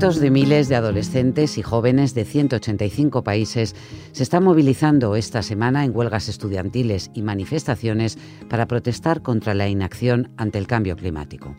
Cientos 0.00 0.20
de 0.22 0.30
miles 0.30 0.70
de 0.70 0.76
adolescentes 0.76 1.58
y 1.58 1.62
jóvenes 1.62 2.14
de 2.14 2.24
185 2.24 3.22
países 3.22 3.76
se 4.12 4.22
están 4.22 4.44
movilizando 4.44 5.14
esta 5.14 5.42
semana 5.42 5.84
en 5.84 5.94
huelgas 5.94 6.30
estudiantiles 6.30 7.10
y 7.12 7.20
manifestaciones 7.20 8.16
para 8.48 8.66
protestar 8.66 9.20
contra 9.20 9.52
la 9.52 9.68
inacción 9.68 10.30
ante 10.38 10.56
el 10.56 10.66
cambio 10.66 10.96
climático. 10.96 11.54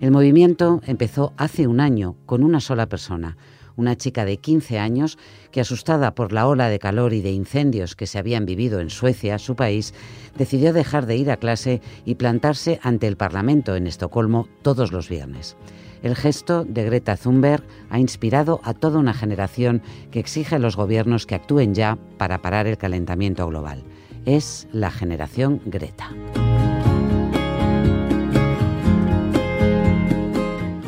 El 0.00 0.10
movimiento 0.10 0.80
empezó 0.86 1.34
hace 1.36 1.68
un 1.68 1.78
año 1.78 2.16
con 2.26 2.42
una 2.42 2.58
sola 2.58 2.88
persona, 2.88 3.36
una 3.76 3.96
chica 3.96 4.24
de 4.24 4.38
15 4.38 4.78
años 4.78 5.18
que, 5.50 5.60
asustada 5.60 6.14
por 6.14 6.32
la 6.32 6.46
ola 6.46 6.68
de 6.68 6.78
calor 6.78 7.12
y 7.12 7.20
de 7.20 7.32
incendios 7.32 7.96
que 7.96 8.06
se 8.06 8.18
habían 8.18 8.46
vivido 8.46 8.80
en 8.80 8.90
Suecia, 8.90 9.38
su 9.38 9.56
país, 9.56 9.94
decidió 10.36 10.72
dejar 10.72 11.06
de 11.06 11.16
ir 11.16 11.30
a 11.30 11.36
clase 11.36 11.80
y 12.04 12.16
plantarse 12.16 12.80
ante 12.82 13.06
el 13.06 13.16
Parlamento 13.16 13.76
en 13.76 13.86
Estocolmo 13.86 14.48
todos 14.62 14.92
los 14.92 15.08
viernes. 15.08 15.56
El 16.02 16.16
gesto 16.16 16.64
de 16.64 16.84
Greta 16.84 17.16
Thunberg 17.16 17.64
ha 17.88 17.98
inspirado 17.98 18.60
a 18.62 18.74
toda 18.74 18.98
una 18.98 19.14
generación 19.14 19.80
que 20.10 20.20
exige 20.20 20.56
a 20.56 20.58
los 20.58 20.76
gobiernos 20.76 21.24
que 21.24 21.34
actúen 21.34 21.74
ya 21.74 21.96
para 22.18 22.42
parar 22.42 22.66
el 22.66 22.76
calentamiento 22.76 23.46
global. 23.46 23.82
Es 24.26 24.68
la 24.70 24.90
generación 24.90 25.62
Greta. 25.64 26.10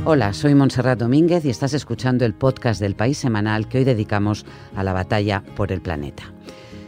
Hola, 0.08 0.32
soy 0.32 0.54
Montserrat 0.54 1.00
Domínguez 1.00 1.44
y 1.44 1.50
estás 1.50 1.74
escuchando 1.74 2.24
el 2.24 2.32
podcast 2.32 2.80
del 2.80 2.94
País 2.94 3.18
Semanal 3.18 3.68
que 3.68 3.78
hoy 3.78 3.84
dedicamos 3.84 4.46
a 4.76 4.84
la 4.84 4.92
batalla 4.92 5.42
por 5.56 5.72
el 5.72 5.80
planeta. 5.80 6.32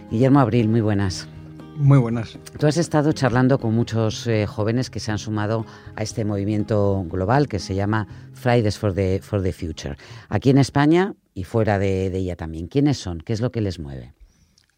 Guillermo 0.09 0.39
Abril, 0.39 0.69
muy 0.69 0.81
buenas. 0.81 1.27
Muy 1.75 1.99
buenas. 1.99 2.39
Tú 2.61 2.69
has 2.69 2.77
estado 2.77 3.11
charlando 3.11 3.59
con 3.59 3.75
muchos 3.75 4.25
eh, 4.29 4.47
jóvenes 4.47 4.89
que 4.89 5.01
se 5.01 5.11
han 5.11 5.19
sumado 5.19 5.67
a 5.97 6.05
este 6.05 6.25
movimiento 6.25 7.05
global 7.09 7.49
que 7.49 7.59
se 7.59 7.75
llama 7.75 8.07
Fridays 8.35 8.79
for 8.79 8.95
the, 8.95 9.19
for 9.21 9.43
the 9.43 9.53
Future. 9.53 9.97
Aquí 10.29 10.51
en 10.51 10.59
España 10.59 11.17
y 11.35 11.43
fuera 11.43 11.81
de, 11.81 12.11
de 12.11 12.19
ella 12.19 12.37
también. 12.37 12.69
¿Quiénes 12.69 12.99
son? 12.99 13.19
¿Qué 13.19 13.33
es 13.33 13.41
lo 13.41 13.51
que 13.51 13.61
les 13.61 13.81
mueve? 13.81 14.15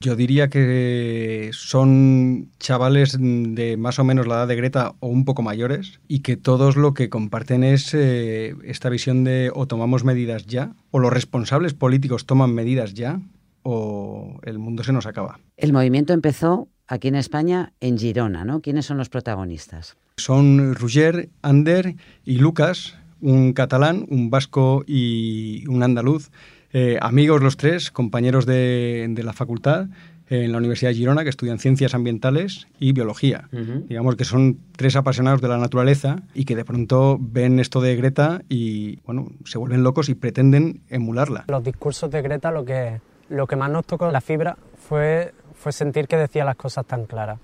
Yo 0.02 0.16
diría 0.16 0.48
que 0.48 1.50
son 1.52 2.48
chavales 2.58 3.18
de 3.20 3.76
más 3.76 3.98
o 3.98 4.04
menos 4.04 4.26
la 4.26 4.36
edad 4.36 4.48
de 4.48 4.56
Greta 4.56 4.94
o 5.00 5.08
un 5.08 5.26
poco 5.26 5.42
mayores 5.42 6.00
y 6.08 6.20
que 6.20 6.38
todos 6.38 6.78
lo 6.78 6.94
que 6.94 7.10
comparten 7.10 7.62
es 7.62 7.92
eh, 7.92 8.54
esta 8.64 8.88
visión 8.88 9.24
de 9.24 9.52
o 9.54 9.66
tomamos 9.66 10.02
medidas 10.02 10.46
ya 10.46 10.72
o 10.90 11.00
los 11.00 11.12
responsables 11.12 11.74
políticos 11.74 12.24
toman 12.24 12.54
medidas 12.54 12.94
ya 12.94 13.20
o 13.62 14.40
el 14.44 14.58
mundo 14.58 14.84
se 14.84 14.94
nos 14.94 15.04
acaba. 15.04 15.38
El 15.58 15.74
movimiento 15.74 16.14
empezó 16.14 16.68
aquí 16.86 17.08
en 17.08 17.16
España 17.16 17.74
en 17.80 17.98
Girona, 17.98 18.46
¿no? 18.46 18.62
¿Quiénes 18.62 18.86
son 18.86 18.96
los 18.96 19.10
protagonistas? 19.10 19.98
Son 20.16 20.74
Roger, 20.76 21.28
Ander 21.42 21.96
y 22.24 22.38
Lucas, 22.38 22.96
un 23.20 23.52
catalán, 23.52 24.06
un 24.08 24.30
vasco 24.30 24.82
y 24.86 25.66
un 25.68 25.82
andaluz 25.82 26.30
eh, 26.72 26.98
amigos 27.00 27.42
los 27.42 27.56
tres, 27.56 27.90
compañeros 27.90 28.46
de, 28.46 29.12
la 29.22 29.32
facultad 29.32 29.86
en 30.28 30.52
la 30.52 30.58
Universidad 30.58 30.90
de 30.90 30.94
Girona, 30.94 31.24
que 31.24 31.30
estudian 31.30 31.58
ciencias 31.58 31.92
ambientales 31.92 32.68
y 32.78 32.92
biología. 32.92 33.48
Digamos 33.50 34.14
que 34.14 34.24
son 34.24 34.58
tres 34.76 34.94
apasionados 34.94 35.40
de 35.40 35.48
la 35.48 35.58
naturaleza 35.58 36.22
y 36.34 36.44
que 36.44 36.54
de 36.54 36.64
pronto 36.64 37.18
ven 37.20 37.58
esto 37.58 37.80
de 37.80 37.96
Greta 37.96 38.42
y 38.48 39.00
bueno, 39.00 39.26
se 39.44 39.58
vuelven 39.58 39.82
locos 39.82 40.08
y 40.08 40.14
pretenden 40.14 40.82
emularla. 40.88 41.46
Los 41.48 41.64
discursos 41.64 42.08
de 42.12 42.22
Greta 42.22 42.52
lo 42.52 42.64
que, 42.64 43.00
lo 43.28 43.48
que 43.48 43.56
más 43.56 43.70
nos 43.72 43.84
tocó 43.86 44.08
la 44.12 44.20
fibra 44.20 44.56
fue, 44.76 45.34
fue 45.54 45.72
sentir 45.72 46.06
que 46.06 46.16
decía 46.16 46.44
las 46.44 46.56
cosas 46.56 46.86
tan 46.86 47.06
claras. 47.06 47.40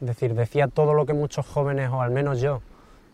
Es 0.00 0.08
decir, 0.08 0.34
decía 0.34 0.66
todo 0.66 0.94
lo 0.94 1.06
que 1.06 1.14
muchos 1.14 1.46
jóvenes, 1.46 1.90
o 1.90 2.02
al 2.02 2.10
menos 2.10 2.40
yo, 2.40 2.60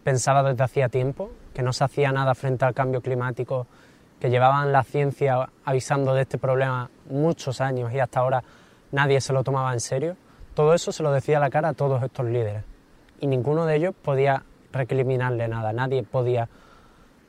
pensaba 0.02 0.42
desde 0.42 0.64
hacía 0.64 0.88
tiempo, 0.88 1.30
que 1.52 1.62
no 1.62 1.74
se 1.74 1.84
hacía 1.84 2.12
nada 2.12 2.34
frente 2.34 2.64
al 2.64 2.72
cambio 2.72 3.02
climático 3.02 3.66
que 4.20 4.30
llevaban 4.30 4.70
la 4.70 4.84
ciencia 4.84 5.48
avisando 5.64 6.14
de 6.14 6.22
este 6.22 6.38
problema 6.38 6.90
muchos 7.08 7.60
años 7.60 7.92
y 7.92 7.98
hasta 7.98 8.20
ahora 8.20 8.44
nadie 8.92 9.20
se 9.20 9.32
lo 9.32 9.42
tomaba 9.42 9.72
en 9.72 9.80
serio, 9.80 10.16
todo 10.54 10.74
eso 10.74 10.92
se 10.92 11.02
lo 11.02 11.10
decía 11.10 11.38
a 11.38 11.40
la 11.40 11.50
cara 11.50 11.70
a 11.70 11.72
todos 11.72 12.02
estos 12.02 12.26
líderes. 12.26 12.62
Y 13.20 13.26
ninguno 13.26 13.66
de 13.66 13.76
ellos 13.76 13.94
podía 13.94 14.44
recriminarle 14.72 15.48
nada, 15.48 15.72
nadie 15.72 16.02
podía 16.02 16.48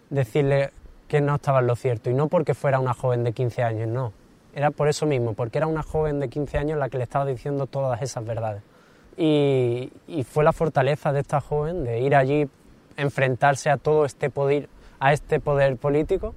decirle 0.10 0.72
que 1.08 1.22
no 1.22 1.36
estaba 1.36 1.60
en 1.60 1.68
lo 1.68 1.76
cierto. 1.76 2.10
Y 2.10 2.14
no 2.14 2.28
porque 2.28 2.54
fuera 2.54 2.80
una 2.80 2.94
joven 2.94 3.24
de 3.24 3.32
15 3.32 3.64
años, 3.64 3.88
no. 3.88 4.14
Era 4.54 4.72
por 4.72 4.90
eso 4.90 5.06
mismo, 5.06 5.34
porque 5.34 5.60
era 5.60 5.68
una 5.68 5.84
joven 5.84 6.20
de 6.20 6.30
15 6.30 6.58
años 6.58 6.80
la 6.80 6.90
que 6.90 6.98
le 6.98 7.04
estaba 7.04 7.26
diciendo 7.26 7.68
todas 7.68 8.02
esas 8.02 8.26
verdades. 8.26 8.64
Y, 9.18 9.92
y 10.08 10.24
fue 10.24 10.44
la 10.44 10.52
fortaleza 10.52 11.14
de 11.14 11.22
esta 11.22 11.40
joven 11.40 11.84
de 11.86 12.02
ir 12.02 12.16
allí, 12.16 12.50
enfrentarse 12.98 13.70
a 13.70 13.78
todo 13.78 14.04
este 14.04 14.30
poder, 14.30 14.68
a 15.00 15.14
este 15.14 15.40
poder 15.40 15.78
político 15.78 16.34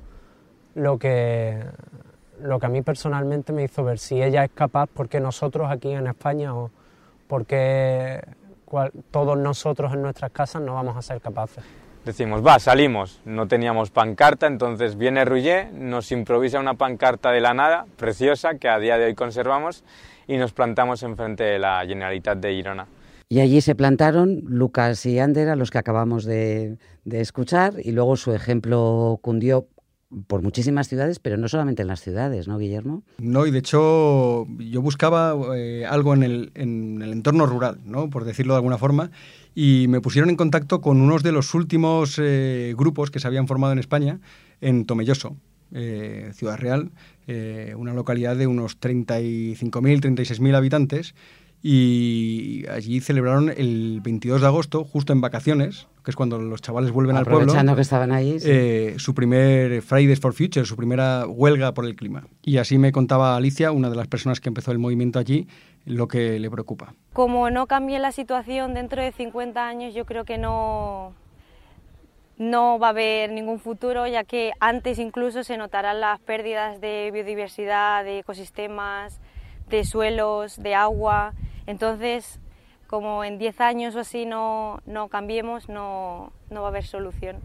lo 0.75 0.99
que, 0.99 1.63
lo 2.41 2.59
que 2.59 2.67
a 2.67 2.69
mí 2.69 2.83
personalmente 2.83 3.53
me 3.53 3.65
hizo 3.65 3.85
ver 3.85 3.99
si 3.99 4.23
ella 4.23 4.45
es 4.45 4.51
capaz, 4.51 4.89
porque 4.93 5.21
nosotros 5.21 5.71
aquí 5.71 5.91
en 5.91 6.07
España 6.07 6.55
o 6.55 6.71
porque 7.29 8.21
todos 9.11 9.39
nosotros 9.39 9.93
en 9.95 10.03
nuestras 10.03 10.31
casas 10.33 10.63
no 10.63 10.75
vamos 10.75 10.97
a 10.97 11.03
ser 11.03 11.21
capaces. 11.21 11.65
Decimos, 12.05 12.45
va, 12.45 12.59
salimos, 12.59 13.23
no 13.25 13.49
teníamos 13.49 13.91
pancarta, 13.91 14.47
entonces 14.47 14.99
viene 14.99 15.25
Rouget, 15.25 15.73
nos 15.73 16.13
improvisa 16.13 16.61
una 16.61 16.75
pancarta 16.75 17.31
de 17.31 17.41
la 17.41 17.55
nada, 17.55 17.87
preciosa, 17.97 18.57
que 18.57 18.69
a 18.69 18.79
día 18.79 18.99
de 18.99 19.07
hoy 19.07 19.15
conservamos, 19.15 19.85
y 20.27 20.37
nos 20.37 20.53
plantamos 20.53 21.03
enfrente 21.03 21.45
de 21.45 21.59
la 21.59 21.83
Generalitat 21.87 22.39
de 22.39 22.53
Girona. 22.53 22.87
Y 23.31 23.41
allí 23.41 23.63
se 23.63 23.75
plantaron 23.75 24.43
Lucas 24.45 25.07
y 25.07 25.19
Ander, 25.19 25.49
a 25.49 25.57
los 25.57 25.71
que 25.71 25.79
acabamos 25.79 26.27
de, 26.27 26.77
de 27.05 27.21
escuchar, 27.23 27.75
y 27.83 27.93
luego 27.93 28.17
su 28.17 28.35
ejemplo 28.35 29.19
cundió 29.23 29.67
por 30.27 30.43
muchísimas 30.43 30.89
ciudades, 30.89 31.19
pero 31.19 31.37
no 31.37 31.49
solamente 31.49 31.83
en 31.83 31.89
las 31.89 32.01
ciudades, 32.01 32.49
¿no, 32.49 32.59
Guillermo? 32.59 33.03
No, 33.19 33.47
y 33.47 33.51
de 33.51 33.59
hecho 33.59 34.47
yo 34.59 34.83
buscaba 34.83 35.35
eh, 35.57 35.85
algo 35.89 36.15
en 36.15 36.23
el, 36.23 36.53
en 36.55 37.03
el, 37.03 37.13
entorno 37.13 37.47
rural, 37.47 37.81
¿no? 37.85 38.11
por 38.11 38.25
decirlo 38.25 38.55
de 38.55 38.59
alguna 38.59 38.79
forma, 38.79 39.11
y 39.55 39.87
me 39.89 40.01
pusieron 40.01 40.31
en 40.31 40.37
contacto 40.37 40.81
con 40.81 41.01
unos 41.01 41.23
de 41.23 41.33
los 41.33 41.55
últimos 41.55 42.19
eh, 42.19 42.75
grupos 42.77 43.11
que 43.11 43.21
se 43.21 43.27
habían 43.27 43.49
formado 43.49 43.73
en 43.73 43.79
España, 43.79 44.21
en 44.61 44.85
Tomelloso, 44.85 45.37
eh, 45.73 46.31
Ciudad 46.35 46.59
Real, 46.59 46.93
una 47.77 47.95
localidad 47.95 48.37
de 48.37 48.47
unos 48.47 48.79
35.000, 48.79 49.57
36.000 49.71 50.55
habitantes, 50.55 51.15
y 51.67 52.67
allí 52.69 53.01
celebraron 53.01 53.49
el 53.49 54.03
22 54.03 54.43
de 54.43 54.47
agosto, 54.47 54.85
justo 54.85 55.15
en 55.15 55.23
vacaciones, 55.23 55.87
que 56.05 56.11
es 56.11 56.15
cuando 56.15 56.39
los 56.39 56.61
chavales 56.61 56.91
vuelven 56.91 57.17
al 57.17 57.25
pueblo. 57.25 57.45
Aprovechando 57.45 57.75
que 57.75 57.81
estaban 57.81 58.13
ahí. 58.13 58.37
Eh, 58.45 58.97
su 58.99 59.15
primer 59.15 59.81
Fridays 59.81 60.21
for 60.21 60.35
Future, 60.35 60.67
su 60.67 60.77
primera 60.77 61.27
huelga 61.27 61.73
por 61.73 61.87
el 61.87 61.97
clima. 61.97 62.27
Y 62.43 62.59
así 62.59 62.77
me 62.77 62.93
contaba 62.93 63.35
Alicia, 63.35 63.73
una 63.73 63.89
de 63.89 63.97
las 63.97 64.09
personas 64.09 64.41
que 64.41 64.51
empezó 64.51 64.73
el 64.73 64.79
movimiento 64.79 65.19
allí, 65.19 65.49
lo 65.87 66.07
que 66.07 66.39
le 66.39 66.51
preocupa. 66.51 66.93
Como 67.15 67.49
no 67.49 67.67
cambie 67.67 67.99
la 67.99 68.13
situación 68.13 68.75
dentro 68.75 69.01
de 69.01 69.13
50 69.13 69.67
años, 69.67 69.95
yo 69.95 70.05
creo 70.05 70.27
que 70.27 70.37
no, 70.37 71.15
no 72.37 72.79
va 72.79 72.89
a 72.89 72.91
haber 72.91 73.33
ningún 73.33 73.59
futuro, 73.59 74.07
ya 74.07 74.25
que 74.25 74.53
antes 74.61 74.99
incluso 74.99 75.43
se 75.45 75.57
notarán 75.57 76.01
las 76.01 76.21
pérdidas 76.21 76.83
de 76.83 77.09
biodiversidad, 77.11 78.05
de 78.05 78.19
ecosistemas, 78.19 79.19
de 79.71 79.85
suelos, 79.85 80.63
de 80.63 80.75
agua. 80.75 81.33
Entonces, 81.67 82.41
como 82.87 83.25
en 83.25 83.39
10 83.39 83.61
años 83.61 83.95
o 83.97 84.01
así 84.01 84.27
no, 84.27 84.81
no 84.87 85.09
cambiemos, 85.09 85.69
no, 85.69 86.33
no 86.51 86.61
va 86.61 86.69
a 86.69 86.71
haber 86.71 86.85
solución. 86.85 87.37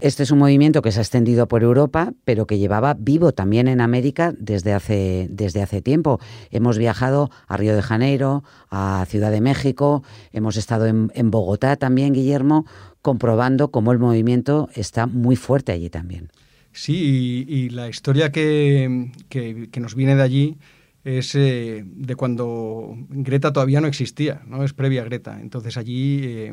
Este 0.00 0.24
es 0.24 0.30
un 0.30 0.38
movimiento 0.38 0.82
que 0.82 0.92
se 0.92 0.98
ha 0.98 1.02
extendido 1.02 1.46
por 1.46 1.62
Europa, 1.62 2.12
pero 2.24 2.46
que 2.46 2.58
llevaba 2.58 2.94
vivo 2.94 3.32
también 3.32 3.68
en 3.68 3.80
América 3.80 4.34
desde 4.36 4.72
hace, 4.72 5.28
desde 5.30 5.62
hace 5.62 5.82
tiempo. 5.82 6.20
Hemos 6.50 6.78
viajado 6.78 7.30
a 7.46 7.56
Río 7.56 7.74
de 7.76 7.82
Janeiro, 7.82 8.44
a 8.70 9.06
Ciudad 9.08 9.30
de 9.30 9.40
México, 9.40 10.02
hemos 10.32 10.56
estado 10.56 10.86
en, 10.86 11.12
en 11.14 11.30
Bogotá 11.30 11.76
también, 11.76 12.12
Guillermo, 12.12 12.66
comprobando 13.02 13.70
cómo 13.70 13.92
el 13.92 13.98
movimiento 13.98 14.68
está 14.74 15.06
muy 15.06 15.36
fuerte 15.36 15.72
allí 15.72 15.90
también. 15.90 16.30
Sí, 16.72 17.46
y, 17.48 17.68
la 17.70 17.88
historia 17.88 18.32
que, 18.32 19.12
que, 19.28 19.68
que 19.70 19.80
nos 19.80 19.94
viene 19.94 20.16
de 20.16 20.22
allí 20.22 20.58
es 21.04 21.34
eh, 21.34 21.84
de 21.84 22.16
cuando 22.16 22.96
Greta 23.10 23.52
todavía 23.52 23.80
no 23.80 23.86
existía, 23.86 24.42
¿no? 24.46 24.64
Es 24.64 24.72
previa 24.72 25.02
a 25.02 25.04
Greta. 25.04 25.38
Entonces 25.40 25.76
allí 25.76 26.50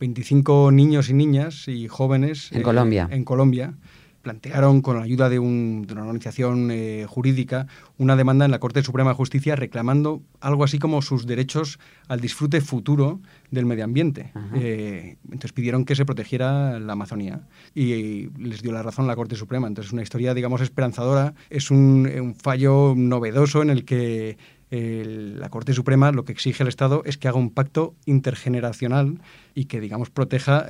25 0.00 0.68
eh, 0.68 0.72
niños 0.72 1.10
y 1.10 1.14
niñas 1.14 1.68
y 1.68 1.86
jóvenes... 1.86 2.50
En 2.52 2.62
Colombia. 2.62 3.08
En 3.10 3.24
Colombia 3.24 3.74
plantearon 4.22 4.82
con 4.82 4.96
la 4.96 5.02
ayuda 5.02 5.28
de, 5.28 5.38
una 5.38 6.02
organización 6.02 6.70
eh, 6.70 7.06
jurídica 7.08 7.66
una 7.98 8.16
demanda 8.16 8.44
en 8.44 8.50
la 8.50 8.58
Corte 8.58 8.82
Suprema 8.82 9.10
de 9.10 9.16
Justicia 9.16 9.56
reclamando 9.56 10.22
algo 10.40 10.64
así 10.64 10.78
como 10.78 11.02
sus 11.02 11.26
derechos 11.26 11.78
al 12.08 12.20
disfrute 12.20 12.60
futuro 12.60 13.20
del 13.50 13.66
medio 13.66 13.84
ambiente. 13.84 14.32
Eh, 14.54 15.16
entonces 15.24 15.52
pidieron 15.52 15.84
que 15.84 15.94
se 15.94 16.04
protegiera 16.04 16.78
la 16.78 16.92
Amazonía 16.92 17.40
y, 17.74 18.30
les 18.38 18.62
dio 18.62 18.72
la 18.72 18.82
razón 18.82 19.06
la 19.06 19.16
Corte 19.16 19.36
Suprema. 19.36 19.66
Entonces 19.66 19.92
una 19.92 20.02
historia, 20.02 20.34
digamos, 20.34 20.60
esperanzadora. 20.60 21.34
Es 21.48 21.70
un 21.70 22.34
fallo 22.38 22.94
novedoso 22.96 23.62
en 23.62 23.70
el 23.70 23.84
que 23.84 24.38
la 24.70 25.48
Corte 25.48 25.72
Suprema 25.72 26.12
lo 26.12 26.24
que 26.24 26.32
exige 26.32 26.62
el 26.62 26.68
Estado 26.68 27.02
es 27.04 27.18
que 27.18 27.28
haga 27.28 27.38
un 27.38 27.50
pacto 27.50 27.94
intergeneracional 28.06 29.20
y 29.54 29.64
que, 29.64 29.80
digamos, 29.80 30.10
proteja 30.10 30.66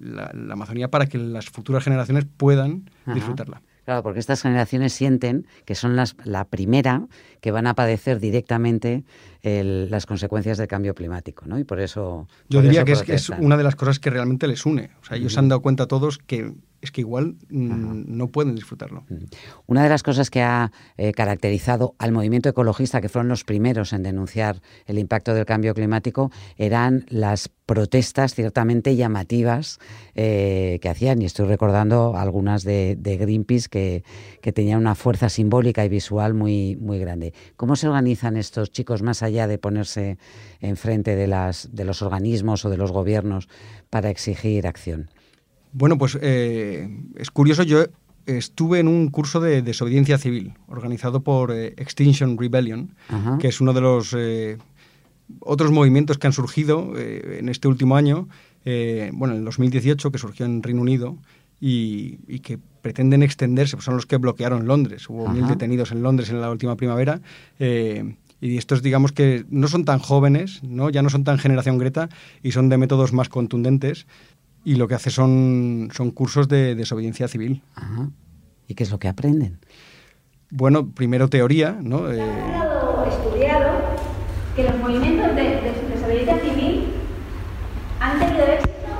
la, 0.00 0.32
Amazonía 0.50 0.90
para 0.90 1.06
que 1.06 1.18
las 1.18 1.48
futuras 1.48 1.84
generaciones 1.84 2.26
puedan 2.36 2.90
disfrutarla. 3.06 3.62
Claro, 3.88 4.02
porque 4.02 4.20
estas 4.20 4.42
generaciones 4.42 4.92
sienten 4.92 5.46
que 5.64 5.74
son 5.74 5.96
las, 5.96 6.14
la 6.22 6.44
primera 6.44 7.06
que 7.40 7.52
van 7.52 7.66
a 7.66 7.72
padecer 7.72 8.20
directamente 8.20 9.04
las 9.42 10.04
consecuencias 10.04 10.58
del 10.58 10.68
cambio 10.68 10.94
climático, 10.94 11.46
¿no? 11.46 11.58
Y 11.58 11.64
por 11.64 11.80
eso... 11.80 12.28
Yo 12.50 12.60
diría 12.60 12.84
que 12.84 12.92
es, 12.92 13.30
una 13.30 13.56
de 13.56 13.64
las 13.64 13.76
cosas 13.76 13.98
que 13.98 14.10
realmente 14.10 14.46
les 14.46 14.66
une. 14.66 14.90
O 15.00 15.06
sea, 15.06 15.16
ellos 15.16 15.32
se 15.32 15.38
han 15.38 15.48
dado 15.48 15.62
cuenta 15.62 15.86
todos 15.86 16.18
que 16.18 16.52
es 16.80 16.92
que 16.92 17.00
igual 17.00 17.36
mm, 17.50 18.04
no 18.06 18.28
pueden 18.28 18.54
disfrutarlo. 18.54 19.04
Una 19.66 19.82
de 19.82 19.88
las 19.88 20.02
cosas 20.02 20.30
que 20.30 20.42
ha 20.42 20.70
eh, 20.96 21.12
caracterizado 21.12 21.94
al 21.98 22.12
movimiento 22.12 22.48
ecologista, 22.48 23.00
que 23.00 23.08
fueron 23.08 23.28
los 23.28 23.44
primeros 23.44 23.92
en 23.92 24.02
denunciar 24.02 24.60
el 24.86 24.98
impacto 24.98 25.34
del 25.34 25.44
cambio 25.44 25.74
climático, 25.74 26.30
eran 26.56 27.04
las 27.08 27.48
protestas 27.66 28.34
ciertamente 28.34 28.96
llamativas 28.96 29.78
eh, 30.14 30.78
que 30.80 30.88
hacían, 30.88 31.20
y 31.20 31.24
estoy 31.24 31.46
recordando 31.46 32.16
algunas 32.16 32.62
de, 32.62 32.96
Greenpeace 33.02 33.68
que, 33.68 34.04
que, 34.40 34.52
tenían 34.52 34.78
una 34.78 34.94
fuerza 34.94 35.28
simbólica 35.28 35.84
y 35.84 35.88
visual 35.88 36.32
muy, 36.32 36.76
muy 36.76 36.98
grande. 36.98 37.34
¿Cómo 37.56 37.76
se 37.76 37.88
organizan 37.88 38.36
estos 38.36 38.70
chicos 38.70 39.02
más 39.02 39.22
allá 39.22 39.46
de 39.46 39.58
ponerse 39.58 40.18
enfrente 40.60 41.16
de, 41.16 41.26
las, 41.26 41.68
de 41.72 41.84
los 41.84 42.02
organismos 42.02 42.64
o 42.64 42.70
de 42.70 42.76
los 42.76 42.92
gobiernos 42.92 43.48
para 43.90 44.10
exigir 44.10 44.66
acción? 44.66 45.10
Bueno, 45.72 45.98
pues 45.98 46.18
eh, 46.20 46.88
es 47.16 47.30
curioso, 47.30 47.62
yo 47.62 47.84
estuve 48.26 48.80
en 48.80 48.88
un 48.88 49.08
curso 49.08 49.40
de 49.40 49.62
desobediencia 49.62 50.18
civil 50.18 50.54
organizado 50.66 51.20
por 51.20 51.50
eh, 51.52 51.74
Extinction 51.76 52.36
Rebellion, 52.38 52.94
que 53.40 53.48
es 53.48 53.60
uno 53.60 53.72
de 53.72 53.80
los 53.80 54.14
eh, 54.16 54.58
otros 55.40 55.70
movimientos 55.70 56.18
que 56.18 56.26
han 56.26 56.32
surgido 56.32 56.92
en 56.96 57.48
este 57.48 57.68
último 57.68 57.96
año, 57.96 58.28
bueno, 58.64 59.34
en 59.34 59.40
el 59.40 59.44
2018, 59.44 60.10
que 60.10 60.18
surgió 60.18 60.46
en 60.46 60.62
Reino 60.62 60.82
Unido, 60.82 61.16
y, 61.60 62.38
que 62.40 62.58
pretenden 62.82 63.22
extenderse, 63.22 63.76
pues 63.76 63.84
son 63.84 63.96
los 63.96 64.06
que 64.06 64.16
bloquearon 64.16 64.66
Londres. 64.66 65.08
Hubo 65.08 65.28
mil 65.28 65.46
detenidos 65.46 65.90
en 65.92 66.02
Londres 66.02 66.30
en 66.30 66.40
la 66.40 66.50
última 66.50 66.76
primavera. 66.76 67.20
y 67.58 68.56
estos, 68.56 68.82
digamos 68.82 69.12
que 69.12 69.44
no 69.50 69.68
son 69.68 69.84
tan 69.84 69.98
jóvenes, 69.98 70.62
¿no? 70.62 70.88
ya 70.88 71.02
no 71.02 71.10
son 71.10 71.24
tan 71.24 71.38
generación 71.38 71.76
Greta 71.76 72.08
y 72.42 72.52
son 72.52 72.68
de 72.68 72.78
métodos 72.78 73.12
más 73.12 73.28
contundentes 73.28 74.06
y 74.68 74.74
lo 74.74 74.86
que 74.86 74.94
hace 74.94 75.08
son, 75.08 75.88
son 75.94 76.10
cursos 76.10 76.46
de 76.46 76.74
desobediencia 76.74 77.26
civil. 77.26 77.62
¿Y 78.66 78.74
qué 78.74 78.82
es 78.82 78.90
lo 78.90 78.98
que 78.98 79.08
aprenden? 79.08 79.60
Bueno, 80.50 80.90
primero 80.90 81.30
teoría, 81.30 81.78
¿no? 81.80 82.12
Eh... 82.12 82.20
Ha 82.20 83.08
estudiado 83.08 83.80
que 84.54 84.64
los 84.64 84.76
movimientos 84.76 85.34
de, 85.36 85.72
desobediencia 85.88 86.38
civil 86.40 86.84
han 87.98 88.18
tenido 88.18 88.44
éxito 88.44 88.92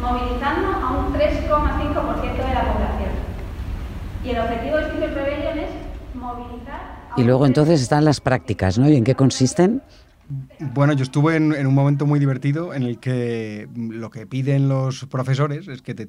movilizando 0.00 0.68
a 0.68 0.96
un 0.96 1.12
3,5% 1.12 2.36
de 2.36 2.54
la 2.54 2.72
población. 2.72 3.10
Y 4.24 4.30
el 4.30 4.38
objetivo 4.38 4.76
de 4.76 4.92
Civil 4.92 5.14
Rebellion 5.16 5.58
es 5.58 5.70
movilizar... 6.14 7.10
y 7.16 7.24
luego 7.24 7.46
entonces 7.46 7.82
están 7.82 8.04
las 8.04 8.20
prácticas, 8.20 8.78
¿no? 8.78 8.88
¿Y 8.88 8.94
en 8.94 9.02
qué 9.02 9.16
consisten? 9.16 9.82
Bueno, 10.60 10.92
yo 10.92 11.02
estuve 11.02 11.36
en, 11.36 11.66
un 11.66 11.74
momento 11.74 12.06
muy 12.06 12.18
divertido 12.18 12.74
en 12.74 12.84
el 12.84 12.98
que 12.98 13.68
lo 13.74 14.10
que 14.10 14.26
piden 14.26 14.68
los 14.68 15.04
profesores 15.06 15.68
es 15.68 15.82
que 15.82 15.94
te, 15.94 16.08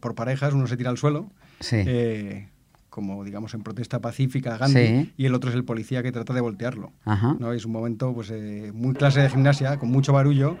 por 0.00 0.14
parejas 0.14 0.54
uno 0.54 0.66
se 0.66 0.76
tira 0.76 0.90
al 0.90 0.98
suelo, 0.98 1.30
eh, 1.72 2.48
como 2.90 3.24
digamos 3.24 3.54
en 3.54 3.62
protesta 3.62 4.00
pacífica 4.00 4.56
Gandhi, 4.56 5.12
y 5.16 5.26
el 5.26 5.34
otro 5.34 5.50
es 5.50 5.56
el 5.56 5.64
policía 5.64 6.02
que 6.02 6.12
trata 6.12 6.34
de 6.34 6.40
voltearlo. 6.40 6.92
¿no? 7.38 7.52
Es 7.52 7.64
un 7.64 7.72
momento 7.72 8.12
pues 8.12 8.30
eh, 8.30 8.70
muy 8.74 8.94
clase 8.94 9.20
de 9.20 9.30
gimnasia, 9.30 9.78
con 9.78 9.90
mucho 9.90 10.12
barullo 10.12 10.56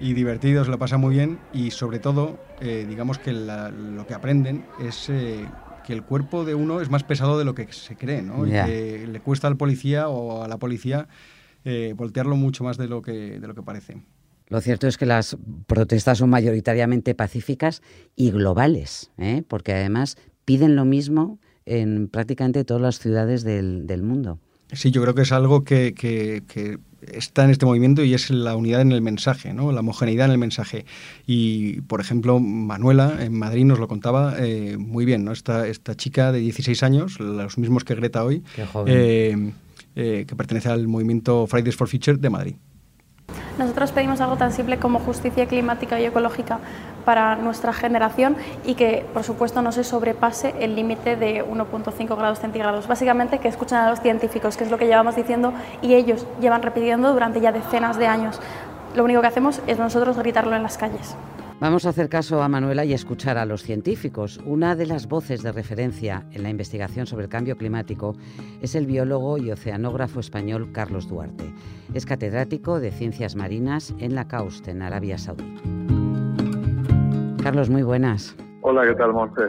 y 0.00 0.12
divertido, 0.12 0.64
se 0.64 0.70
lo 0.70 0.78
pasa 0.78 0.96
muy 0.98 1.14
bien 1.14 1.38
y 1.52 1.72
sobre 1.72 1.98
todo, 1.98 2.38
eh, 2.60 2.86
digamos 2.88 3.18
que 3.18 3.32
lo 3.32 4.06
que 4.06 4.14
aprenden 4.14 4.64
es 4.80 5.06
que 5.08 5.92
el 5.92 6.02
cuerpo 6.02 6.44
de 6.44 6.54
uno 6.54 6.80
es 6.80 6.90
más 6.90 7.02
pesado 7.02 7.38
de 7.38 7.44
lo 7.44 7.54
que 7.54 7.72
se 7.72 7.96
cree, 7.96 8.22
¿no? 8.22 8.46
Y 8.46 8.50
que 8.50 9.08
le 9.10 9.20
cuesta 9.20 9.48
al 9.48 9.56
policía 9.56 10.08
o 10.08 10.44
a 10.44 10.48
la 10.48 10.58
policía 10.58 11.08
eh, 11.64 11.94
voltearlo 11.96 12.36
mucho 12.36 12.64
más 12.64 12.76
de 12.76 12.88
lo, 12.88 13.02
que, 13.02 13.38
de 13.40 13.46
lo 13.46 13.54
que 13.54 13.62
parece. 13.62 14.02
Lo 14.48 14.60
cierto 14.60 14.86
es 14.86 14.96
que 14.96 15.06
las 15.06 15.36
protestas 15.66 16.18
son 16.18 16.30
mayoritariamente 16.30 17.14
pacíficas 17.14 17.82
y 18.16 18.30
globales, 18.30 19.10
¿eh? 19.18 19.42
porque 19.46 19.72
además 19.72 20.16
piden 20.44 20.74
lo 20.74 20.86
mismo 20.86 21.38
en 21.66 22.08
prácticamente 22.08 22.64
todas 22.64 22.82
las 22.82 22.98
ciudades 22.98 23.44
del, 23.44 24.02
mundo. 24.02 24.38
Sí, 24.72 24.90
yo 24.90 25.02
creo 25.02 25.14
que 25.14 25.22
es 25.22 25.32
algo 25.32 25.64
que, 25.64 25.92
está 27.12 27.44
en 27.44 27.50
este 27.50 27.66
movimiento 27.66 28.02
y 28.02 28.14
es 28.14 28.30
la 28.30 28.56
unidad 28.56 28.80
en 28.80 28.92
el 28.92 29.02
mensaje, 29.02 29.52
¿no? 29.52 29.70
la 29.70 29.80
homogeneidad 29.80 30.26
en 30.26 30.32
el 30.32 30.38
mensaje. 30.38 30.86
Y, 31.26 31.82
por 31.82 32.00
ejemplo, 32.00 32.40
Manuela 32.40 33.18
en 33.20 33.34
Madrid 33.38 33.66
nos 33.66 33.78
lo 33.78 33.86
contaba 33.86 34.36
eh, 34.38 34.78
muy 34.78 35.04
bien, 35.04 35.24
¿no? 35.24 35.32
esta, 35.32 35.68
esta 35.68 35.94
chica 35.94 36.32
de 36.32 36.38
16 36.38 36.82
años, 36.82 37.20
los 37.20 37.58
mismos 37.58 37.84
que 37.84 37.94
Greta 37.94 38.24
hoy, 38.24 38.42
Qué 38.56 38.64
joven. 38.64 38.94
Eh, 38.96 39.52
que 39.98 40.36
pertenece 40.36 40.68
al 40.68 40.86
movimiento 40.86 41.46
Fridays 41.46 41.76
for 41.76 41.88
Future 41.88 42.16
de 42.16 42.30
Madrid. 42.30 42.56
Nosotros 43.58 43.90
pedimos 43.90 44.20
algo 44.20 44.36
tan 44.36 44.52
simple 44.52 44.78
como 44.78 45.00
justicia 45.00 45.46
climática 45.46 46.00
y 46.00 46.04
ecológica 46.04 46.60
para 47.04 47.34
nuestra 47.34 47.72
generación 47.72 48.36
y 48.64 48.74
que, 48.74 49.04
por 49.12 49.24
supuesto, 49.24 49.60
no 49.62 49.72
se 49.72 49.82
sobrepase 49.82 50.54
el 50.60 50.76
límite 50.76 51.16
de 51.16 51.44
1.5 51.44 52.16
grados 52.16 52.38
centígrados. 52.38 52.86
Básicamente 52.86 53.40
que 53.40 53.48
escuchen 53.48 53.78
a 53.78 53.90
los 53.90 54.00
científicos, 54.00 54.56
que 54.56 54.64
es 54.64 54.70
lo 54.70 54.78
que 54.78 54.86
llevamos 54.86 55.16
diciendo 55.16 55.52
y 55.82 55.94
ellos 55.94 56.24
llevan 56.40 56.62
repitiendo 56.62 57.12
durante 57.12 57.40
ya 57.40 57.50
decenas 57.50 57.98
de 57.98 58.06
años. 58.06 58.40
Lo 58.94 59.02
único 59.04 59.20
que 59.20 59.26
hacemos 59.26 59.60
es 59.66 59.78
nosotros 59.78 60.16
gritarlo 60.16 60.54
en 60.54 60.62
las 60.62 60.78
calles. 60.78 61.16
Vamos 61.60 61.86
a 61.86 61.88
hacer 61.88 62.08
caso 62.08 62.40
a 62.40 62.48
Manuela 62.48 62.84
y 62.84 62.92
escuchar 62.92 63.36
a 63.36 63.44
los 63.44 63.64
científicos. 63.64 64.40
Una 64.46 64.76
de 64.76 64.86
las 64.86 65.08
voces 65.08 65.42
de 65.42 65.50
referencia 65.50 66.24
en 66.30 66.44
la 66.44 66.50
investigación 66.50 67.06
sobre 67.06 67.24
el 67.24 67.28
cambio 67.28 67.56
climático 67.56 68.14
es 68.62 68.76
el 68.76 68.86
biólogo 68.86 69.38
y 69.38 69.50
oceanógrafo 69.50 70.20
español 70.20 70.70
Carlos 70.70 71.08
Duarte. 71.08 71.52
Es 71.94 72.06
catedrático 72.06 72.78
de 72.78 72.92
Ciencias 72.92 73.34
Marinas 73.34 73.92
en 73.98 74.14
la 74.14 74.28
CAUST, 74.28 74.68
en 74.68 74.82
Arabia 74.82 75.18
Saudí. 75.18 75.52
Carlos, 77.42 77.70
muy 77.70 77.82
buenas. 77.82 78.36
Hola, 78.60 78.86
¿qué 78.86 78.94
tal, 78.94 79.12
Monte? 79.12 79.42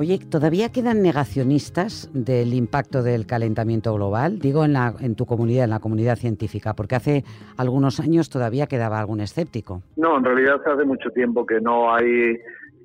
Oye, 0.00 0.18
¿todavía 0.18 0.72
quedan 0.72 1.02
negacionistas 1.02 2.08
del 2.14 2.54
impacto 2.54 3.02
del 3.02 3.26
calentamiento 3.26 3.92
global? 3.92 4.38
Digo 4.38 4.64
en, 4.64 4.72
la, 4.72 4.94
en 4.98 5.14
tu 5.14 5.26
comunidad, 5.26 5.64
en 5.64 5.70
la 5.76 5.78
comunidad 5.78 6.16
científica, 6.16 6.72
porque 6.72 6.94
hace 6.94 7.22
algunos 7.58 8.00
años 8.00 8.30
todavía 8.30 8.66
quedaba 8.66 8.98
algún 8.98 9.20
escéptico. 9.20 9.82
No, 9.98 10.16
en 10.16 10.24
realidad 10.24 10.58
hace 10.64 10.86
mucho 10.86 11.10
tiempo 11.10 11.44
que 11.44 11.60
no 11.60 11.92
hay 11.92 12.34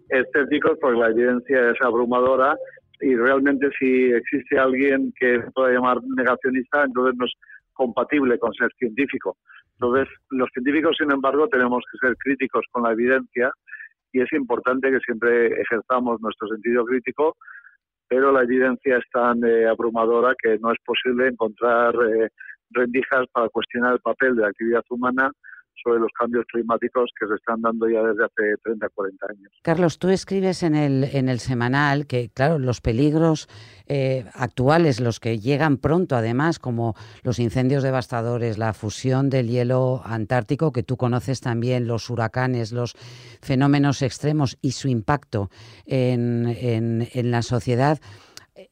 escépticos 0.09 0.77
porque 0.81 0.99
la 0.99 1.07
evidencia 1.11 1.69
es 1.71 1.77
abrumadora 1.81 2.57
y 2.99 3.15
realmente 3.15 3.69
si 3.79 4.11
existe 4.11 4.59
alguien 4.59 5.13
que 5.17 5.39
se 5.39 5.51
pueda 5.51 5.71
llamar 5.71 5.99
negacionista, 6.17 6.83
entonces 6.83 7.15
no 7.17 7.27
es 7.27 7.33
compatible 7.71 8.37
con 8.39 8.53
ser 8.55 8.73
científico. 8.77 9.37
Entonces, 9.79 10.13
los 10.31 10.49
científicos, 10.51 10.97
sin 10.99 11.09
embargo, 11.11 11.47
tenemos 11.47 11.81
que 11.89 12.07
ser 12.09 12.17
críticos 12.17 12.65
con 12.73 12.83
la 12.83 12.91
evidencia 12.91 13.53
y 14.15 14.21
es 14.21 14.31
importante 14.31 14.89
que 14.89 14.99
siempre 14.99 15.47
ejerzamos 15.47 16.21
nuestro 16.21 16.47
sentido 16.47 16.85
crítico, 16.85 17.35
pero 18.07 18.31
la 18.31 18.43
evidencia 18.43 18.97
es 18.97 19.03
tan 19.11 19.43
eh, 19.43 19.67
abrumadora 19.67 20.33
que 20.41 20.57
no 20.59 20.71
es 20.71 20.77
posible 20.85 21.27
encontrar 21.27 21.93
eh, 21.95 22.29
rendijas 22.69 23.25
para 23.33 23.49
cuestionar 23.49 23.91
el 23.91 23.99
papel 23.99 24.37
de 24.37 24.43
la 24.43 24.47
actividad 24.47 24.83
humana 24.89 25.29
sobre 25.83 25.99
los 25.99 26.11
cambios 26.11 26.45
climáticos 26.51 27.11
que 27.19 27.27
se 27.27 27.35
están 27.35 27.61
dando 27.61 27.87
ya 27.89 28.01
desde 28.01 28.25
hace 28.25 28.57
30, 28.63 28.89
40 28.89 29.25
años. 29.29 29.51
Carlos, 29.61 29.99
tú 29.99 30.09
escribes 30.09 30.63
en 30.63 30.75
el, 30.75 31.03
en 31.03 31.29
el 31.29 31.39
semanal 31.39 32.07
que, 32.07 32.29
claro, 32.29 32.59
los 32.59 32.81
peligros 32.81 33.47
eh, 33.87 34.25
actuales, 34.33 34.99
los 34.99 35.19
que 35.19 35.39
llegan 35.39 35.77
pronto 35.77 36.15
además, 36.15 36.59
como 36.59 36.95
los 37.23 37.39
incendios 37.39 37.83
devastadores, 37.83 38.57
la 38.57 38.73
fusión 38.73 39.29
del 39.29 39.47
hielo 39.47 40.01
antártico, 40.03 40.71
que 40.71 40.83
tú 40.83 40.97
conoces 40.97 41.41
también, 41.41 41.87
los 41.87 42.09
huracanes, 42.09 42.71
los 42.71 42.95
fenómenos 43.41 44.01
extremos 44.01 44.57
y 44.61 44.71
su 44.71 44.87
impacto 44.87 45.49
en, 45.85 46.47
en, 46.47 47.07
en 47.13 47.31
la 47.31 47.41
sociedad, 47.41 47.99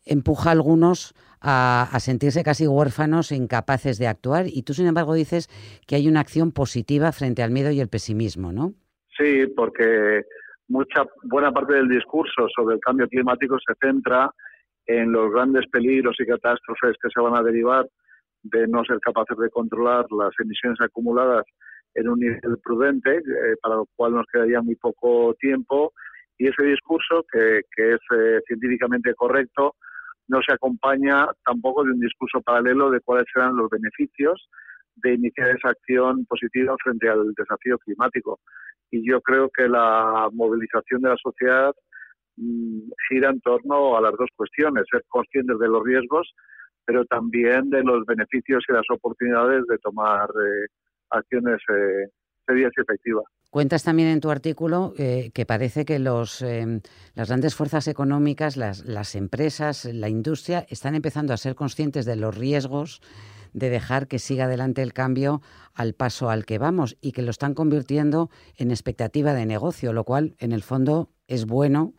empuja 0.06 0.50
a 0.50 0.54
algunos 0.54 1.14
a, 1.44 2.00
sentirse 2.00 2.44
casi 2.44 2.66
huérfanos 2.66 3.32
e 3.32 3.36
incapaces 3.36 4.00
de 4.00 4.08
actuar. 4.08 4.46
Y 4.48 4.64
tú, 4.64 4.74
sin 4.74 4.88
embargo, 4.88 5.14
dices 5.14 5.50
que 5.86 5.96
hay 5.96 6.08
una 6.08 6.22
acción 6.22 6.52
positiva 6.52 7.12
frente 7.12 7.44
al 7.44 7.52
miedo 7.52 7.72
y 7.72 7.82
el 7.82 7.90
pesimismo, 7.90 8.52
¿no? 8.54 8.74
Sí, 9.18 9.46
porque 9.56 10.24
mucha 10.70 11.04
buena 11.24 11.52
parte 11.52 11.74
del 11.74 11.90
discurso 11.90 12.48
sobre 12.56 12.76
el 12.76 12.82
cambio 12.82 13.08
climático 13.08 13.58
se 13.60 13.74
centra 13.80 14.32
en 14.86 15.12
los 15.12 15.32
grandes 15.32 15.66
peligros 15.70 16.16
y 16.20 16.26
catástrofes 16.26 16.96
que 17.02 17.10
se 17.14 17.22
van 17.22 17.36
a 17.36 17.44
derivar 17.44 17.88
de 18.44 18.68
no 18.68 18.84
ser 18.84 19.00
capaces 19.00 19.38
de 19.38 19.50
controlar 19.50 20.06
las 20.12 20.32
emisiones 20.40 20.80
acumuladas 20.82 21.46
en 21.96 22.10
un 22.10 22.20
nivel 22.20 22.58
prudente, 22.64 23.18
eh, 23.18 23.56
para 23.62 23.76
lo 23.76 23.88
cual 23.96 24.14
nos 24.14 24.26
quedaría 24.32 24.62
muy 24.62 24.76
poco 24.76 25.36
tiempo. 25.40 25.94
Y 26.38 26.48
ese 26.48 26.64
discurso, 26.64 27.24
que, 27.32 27.60
es 27.60 28.00
eh, 28.18 28.42
científicamente 28.48 29.14
correcto, 29.14 29.76
no 30.28 30.40
se 30.46 30.54
acompaña 30.54 31.28
tampoco 31.46 31.84
de 31.84 31.92
un 31.92 32.00
discurso 32.00 32.42
paralelo 32.42 32.90
de 32.90 33.02
cuáles 33.02 33.26
serán 33.34 33.56
los 33.56 33.70
beneficios 33.70 34.50
de 34.96 35.14
iniciar 35.16 35.50
esa 35.50 35.70
acción 35.70 36.26
positiva 36.26 36.76
frente 36.84 37.10
al 37.10 37.34
desafío 37.34 37.78
climático. 37.80 38.40
Y 38.92 39.10
yo 39.10 39.22
creo 39.22 39.50
que 39.50 39.68
la 39.68 40.30
movilización 40.32 41.02
de 41.02 41.10
la 41.10 41.18
sociedad 41.18 41.74
mm, 42.38 42.92
gira 43.10 43.30
en 43.32 43.42
torno 43.42 43.98
a 43.98 44.02
las 44.02 44.14
dos 44.14 44.30
cuestiones, 44.36 44.86
ser 44.90 45.04
conscientes 45.08 45.58
de 45.58 45.68
los 45.68 45.84
riesgos, 45.84 46.34
pero 46.86 47.06
también 47.06 47.70
de 47.70 47.84
los 47.84 48.06
beneficios 48.06 48.64
y 48.68 48.74
las 48.74 48.86
oportunidades 48.90 49.66
de 49.68 49.78
tomar 49.80 50.30
eh, 50.30 50.68
acciones 51.10 51.60
eh, 51.70 52.08
serias 52.46 52.72
y 52.78 52.82
efectivas. 52.82 53.26
Cuentas 53.50 53.84
también 53.84 54.10
en 54.10 54.20
tu 54.20 54.32
artículo 54.32 54.94
eh, 54.98 55.30
que 55.34 55.46
parece 55.46 55.86
que 55.86 56.00
los, 56.00 56.44
las 57.14 57.28
grandes 57.28 57.56
fuerzas 57.56 57.88
económicas, 57.88 58.58
las, 58.58 58.84
las 58.86 59.16
empresas, 59.16 59.86
la 59.86 60.10
industria, 60.10 60.66
están 60.70 60.96
empezando 60.96 61.34
a 61.34 61.38
ser 61.38 61.54
conscientes 61.54 62.06
de 62.06 62.16
los 62.16 62.36
riesgos 62.36 63.02
de 63.54 63.70
dejar 63.70 64.08
que 64.08 64.20
siga 64.20 64.46
adelante 64.46 64.82
el 64.82 64.94
cambio 64.94 65.42
al 65.74 65.94
paso 65.94 66.30
al 66.30 66.46
que 66.46 66.58
vamos 66.58 66.98
y 67.02 67.12
que 67.12 67.22
lo 67.22 67.30
están 67.30 67.54
convirtiendo 67.54 68.30
en 68.58 68.72
expectativa 68.72 69.34
de 69.34 69.46
negocio, 69.46 69.94
lo 69.94 70.04
cual 70.04 70.36
en 70.40 70.52
el 70.52 70.64
fondo 70.64 71.10
es 71.28 71.46
bueno 71.46 71.94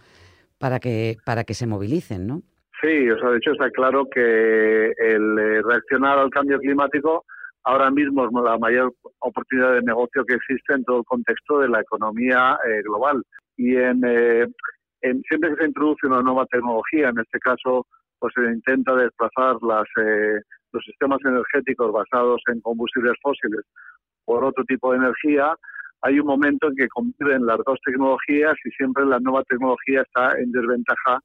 para 0.58 0.80
que, 0.80 1.16
para 1.24 1.44
que 1.44 1.54
se 1.54 1.66
movilicen, 1.66 2.26
¿no? 2.26 2.42
Sí, 2.80 3.08
o 3.08 3.18
sea, 3.18 3.30
de 3.30 3.38
hecho 3.38 3.52
está 3.52 3.70
claro 3.70 4.08
que 4.12 4.20
el 4.20 5.38
eh, 5.38 5.62
reaccionar 5.62 6.18
al 6.18 6.30
cambio 6.30 6.58
climático 6.58 7.24
ahora 7.64 7.90
mismo 7.90 8.24
es 8.24 8.32
la 8.32 8.58
mayor 8.58 8.92
oportunidad 9.20 9.74
de 9.74 9.82
negocio 9.82 10.24
que 10.24 10.34
existe 10.34 10.74
en 10.74 10.84
todo 10.84 10.98
el 10.98 11.04
contexto 11.04 11.58
de 11.60 11.68
la 11.68 11.80
economía 11.80 12.58
eh, 12.66 12.82
global. 12.82 13.22
Y 13.56 13.76
en, 13.76 14.02
eh, 14.04 14.46
en, 15.02 15.22
siempre 15.22 15.50
que 15.50 15.56
se 15.56 15.66
introduce 15.66 16.06
una 16.06 16.22
nueva 16.22 16.46
tecnología, 16.46 17.08
en 17.08 17.18
este 17.18 17.38
caso, 17.38 17.86
pues 18.18 18.32
se 18.34 18.42
intenta 18.42 18.94
desplazar 18.94 19.56
las, 19.62 19.86
los 20.72 20.84
sistemas 20.84 21.18
energéticos 21.24 21.92
basados 21.92 22.42
en 22.52 22.60
combustibles 22.60 23.14
fósiles 23.22 23.64
por 24.24 24.44
otro 24.44 24.64
tipo 24.64 24.92
de 24.92 24.98
energía, 24.98 25.54
hay 26.02 26.20
un 26.20 26.26
momento 26.26 26.68
en 26.68 26.76
que 26.76 26.88
conviven 26.88 27.46
las 27.46 27.58
dos 27.64 27.78
tecnologías 27.84 28.54
y 28.64 28.70
siempre 28.72 29.06
la 29.06 29.18
nueva 29.20 29.42
tecnología 29.44 30.02
está 30.02 30.38
en 30.38 30.52
desventaja 30.52 31.20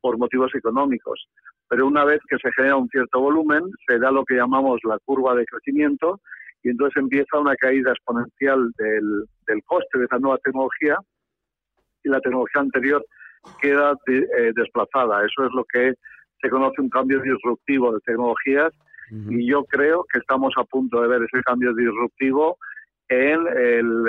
por 0.00 0.18
motivos 0.18 0.52
económicos. 0.54 1.28
Pero 1.74 1.88
una 1.88 2.04
vez 2.04 2.20
que 2.28 2.36
se 2.36 2.52
genera 2.52 2.76
un 2.76 2.88
cierto 2.88 3.18
volumen, 3.18 3.64
se 3.88 3.98
da 3.98 4.12
lo 4.12 4.24
que 4.24 4.36
llamamos 4.36 4.78
la 4.84 4.96
curva 5.04 5.34
de 5.34 5.44
crecimiento 5.44 6.20
y 6.62 6.68
entonces 6.68 7.02
empieza 7.02 7.40
una 7.40 7.56
caída 7.56 7.90
exponencial 7.90 8.70
del, 8.78 9.62
coste 9.64 9.98
de 9.98 10.04
esa 10.04 10.20
nueva 10.20 10.38
tecnología 10.38 10.96
y 12.04 12.10
la 12.10 12.20
tecnología 12.20 12.62
anterior 12.62 13.04
queda 13.60 13.92
eh, 14.06 14.52
desplazada. 14.54 15.26
Eso 15.26 15.46
es 15.46 15.52
lo 15.52 15.64
que 15.64 15.94
se 16.40 16.48
conoce 16.48 16.80
un 16.80 16.90
cambio 16.90 17.20
disruptivo 17.20 17.92
de 17.92 17.98
tecnologías 18.06 18.72
y 19.10 19.44
yo 19.50 19.64
creo 19.64 20.04
que 20.12 20.20
estamos 20.20 20.54
a 20.56 20.62
punto 20.62 21.02
de 21.02 21.08
ver 21.08 21.22
ese 21.24 21.42
cambio 21.42 21.74
disruptivo 21.74 22.56
en 23.08 23.48
el, 23.48 24.04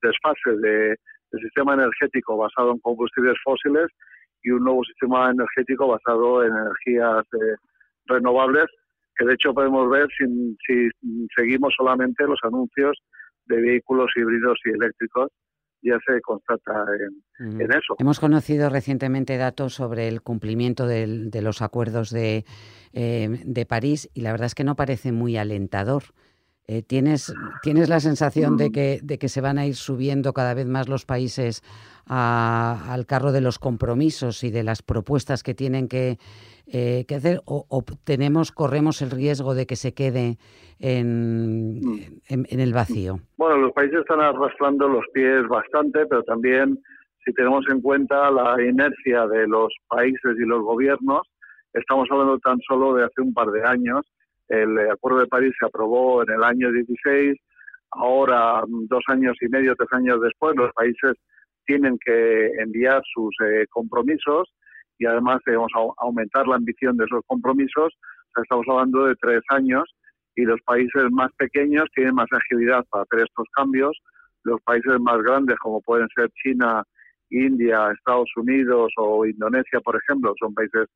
desfase 0.00 0.56
de, 0.62 0.96
del 1.30 1.42
sistema 1.42 1.74
energético 1.74 2.38
basado 2.38 2.72
en 2.72 2.78
combustibles 2.78 3.36
fósiles 3.44 3.88
y 4.42 4.50
un 4.50 4.64
nuevo 4.64 4.82
sistema 4.84 5.30
energético 5.30 5.88
basado 5.88 6.44
en 6.44 6.52
energías 6.52 7.24
eh, 7.34 7.56
renovables, 8.06 8.66
que 9.16 9.24
de 9.24 9.34
hecho 9.34 9.54
podemos 9.54 9.90
ver 9.90 10.08
si, 10.16 10.56
si 10.66 10.88
seguimos 11.36 11.74
solamente 11.76 12.24
los 12.26 12.40
anuncios 12.42 12.98
de 13.46 13.60
vehículos 13.60 14.10
híbridos 14.16 14.58
y 14.64 14.70
eléctricos 14.70 15.30
ya 15.82 15.98
se 16.06 16.20
constata 16.20 16.84
en, 17.40 17.60
eso. 17.60 17.96
Hemos 17.98 18.20
conocido 18.20 18.70
recientemente 18.70 19.36
datos 19.36 19.74
sobre 19.74 20.06
el 20.08 20.22
cumplimiento 20.22 20.86
de 20.86 21.42
los 21.42 21.60
acuerdos 21.60 22.10
de, 22.10 22.44
eh, 22.92 23.28
de 23.44 23.66
París 23.66 24.08
y 24.14 24.20
la 24.20 24.32
verdad 24.32 24.46
es 24.46 24.54
que 24.54 24.64
no 24.64 24.76
parece 24.76 25.12
muy 25.12 25.36
alentador. 25.36 26.04
Eh, 26.68 26.82
¿tienes, 26.82 27.34
¿Tienes 27.62 27.88
la 27.88 27.98
sensación 27.98 28.56
de 28.56 28.70
que, 28.70 29.00
de 29.02 29.18
que 29.18 29.28
se 29.28 29.40
van 29.40 29.58
a 29.58 29.66
ir 29.66 29.74
subiendo 29.74 30.32
cada 30.32 30.54
vez 30.54 30.66
más 30.66 30.88
los 30.88 31.04
países 31.04 31.62
al 32.06 33.06
carro 33.06 33.32
de 33.32 33.40
los 33.40 33.58
compromisos 33.58 34.44
y 34.44 34.50
de 34.50 34.62
las 34.62 34.82
propuestas 34.82 35.42
que 35.42 35.54
tienen 35.54 35.88
que, 35.88 36.18
eh, 36.66 37.04
hacer? 37.14 37.40
O, 37.46 37.84
tenemos, 38.04 38.52
corremos 38.52 39.02
el 39.02 39.10
riesgo 39.10 39.54
de 39.54 39.66
que 39.66 39.74
se 39.74 39.92
quede 39.92 40.38
en, 40.78 41.80
en, 42.28 42.60
el 42.60 42.72
vacío? 42.72 43.18
Bueno, 43.36 43.56
los 43.56 43.72
países 43.72 43.98
están 43.98 44.20
arrastrando 44.20 44.86
los 44.86 45.04
pies 45.12 45.46
bastante, 45.48 46.06
pero 46.06 46.22
también 46.22 46.78
si 47.24 47.32
tenemos 47.34 47.64
en 47.70 47.80
cuenta 47.80 48.30
la 48.30 48.62
inercia 48.62 49.26
de 49.26 49.48
los 49.48 49.74
países 49.88 50.36
y 50.38 50.46
los 50.46 50.62
gobiernos, 50.62 51.22
estamos 51.74 52.08
hablando 52.10 52.38
tan 52.38 52.58
solo 52.68 52.94
de 52.94 53.04
hace 53.04 53.20
un 53.20 53.34
par 53.34 53.48
de 53.48 53.64
años 53.64 54.06
el 54.52 54.90
Acuerdo 54.90 55.20
de 55.20 55.26
París 55.26 55.52
se 55.58 55.66
aprobó 55.66 56.22
en 56.22 56.30
el 56.30 56.44
año 56.44 56.70
16, 56.70 57.38
ahora 57.92 58.62
dos 58.68 59.02
años 59.08 59.36
y 59.40 59.48
medio, 59.48 59.74
tres 59.76 59.88
años 59.92 60.20
después, 60.20 60.54
los 60.56 60.72
países 60.72 61.14
tienen 61.64 61.98
que 62.04 62.48
enviar 62.60 63.02
sus 63.14 63.34
eh, 63.46 63.66
compromisos 63.70 64.52
y 64.98 65.06
además 65.06 65.40
debemos 65.46 65.72
aumentar 65.98 66.46
la 66.46 66.56
ambición 66.56 66.96
de 66.96 67.04
esos 67.04 67.22
compromisos. 67.26 67.94
estamos 68.36 68.66
hablando 68.68 69.06
de 69.06 69.14
tres 69.20 69.40
años 69.48 69.84
y 70.36 70.42
los 70.42 70.60
países 70.62 71.04
más 71.10 71.30
pequeños 71.38 71.84
tienen 71.94 72.14
más 72.14 72.28
agilidad 72.32 72.84
para 72.90 73.04
hacer 73.04 73.20
estos 73.20 73.46
cambios. 73.54 73.98
Los 74.44 74.60
países 74.62 75.00
más 75.00 75.22
grandes, 75.22 75.56
como 75.58 75.80
pueden 75.80 76.08
ser 76.14 76.28
China, 76.42 76.82
India, 77.30 77.90
Estados 77.92 78.30
Unidos 78.36 78.92
o 78.96 79.24
Indonesia, 79.24 79.80
por 79.80 79.96
ejemplo, 79.96 80.34
son 80.38 80.52
países 80.52 80.88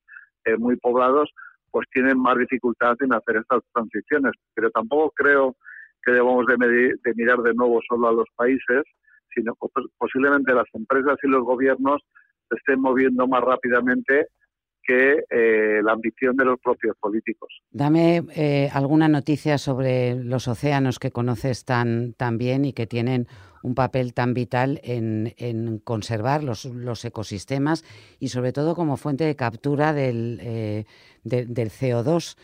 eh, 0.44 0.56
muy 0.56 0.76
poblados, 0.76 1.30
pues 1.76 1.88
tienen 1.92 2.18
más 2.18 2.38
dificultad 2.38 2.96
en 3.00 3.12
hacer 3.12 3.36
estas 3.36 3.60
transiciones. 3.74 4.32
Pero 4.54 4.70
tampoco 4.70 5.12
creo 5.14 5.54
que 6.02 6.12
debamos 6.12 6.46
de, 6.46 6.56
mirar 7.14 7.42
de 7.42 7.52
nuevo 7.52 7.80
solo 7.86 8.08
a 8.08 8.12
los 8.12 8.24
países, 8.34 8.82
sino 9.34 9.52
que 9.60 9.68
posiblemente 9.98 10.54
las 10.54 10.64
empresas 10.72 11.18
y 11.22 11.28
los 11.28 11.44
gobiernos 11.44 12.00
se 12.48 12.56
estén 12.56 12.80
moviendo 12.80 13.28
más 13.28 13.42
rápidamente 13.42 14.28
que 14.86 15.24
eh, 15.30 15.80
la 15.82 15.92
ambición 15.92 16.36
de 16.36 16.44
los 16.44 16.60
propios 16.60 16.96
políticos. 16.98 17.52
Dame 17.70 18.22
eh, 18.34 18.70
alguna 18.72 19.08
noticia 19.08 19.58
sobre 19.58 20.14
los 20.14 20.48
océanos 20.48 20.98
que 20.98 21.10
conoces 21.10 21.64
tan, 21.64 22.12
tan 22.14 22.38
bien 22.38 22.64
y 22.64 22.72
que 22.72 22.86
tienen 22.86 23.26
un 23.62 23.74
papel 23.74 24.14
tan 24.14 24.32
vital 24.32 24.80
en, 24.84 25.80
conservar 25.82 26.44
los, 26.44 26.66
los, 26.66 27.04
ecosistemas 27.04 27.84
y 28.20 28.28
sobre 28.28 28.52
todo 28.52 28.76
como 28.76 28.96
fuente 28.96 29.24
de 29.24 29.34
captura 29.34 29.92
del, 29.92 30.38
eh, 30.40 30.84
del 31.24 31.70
CO2. 31.70 32.36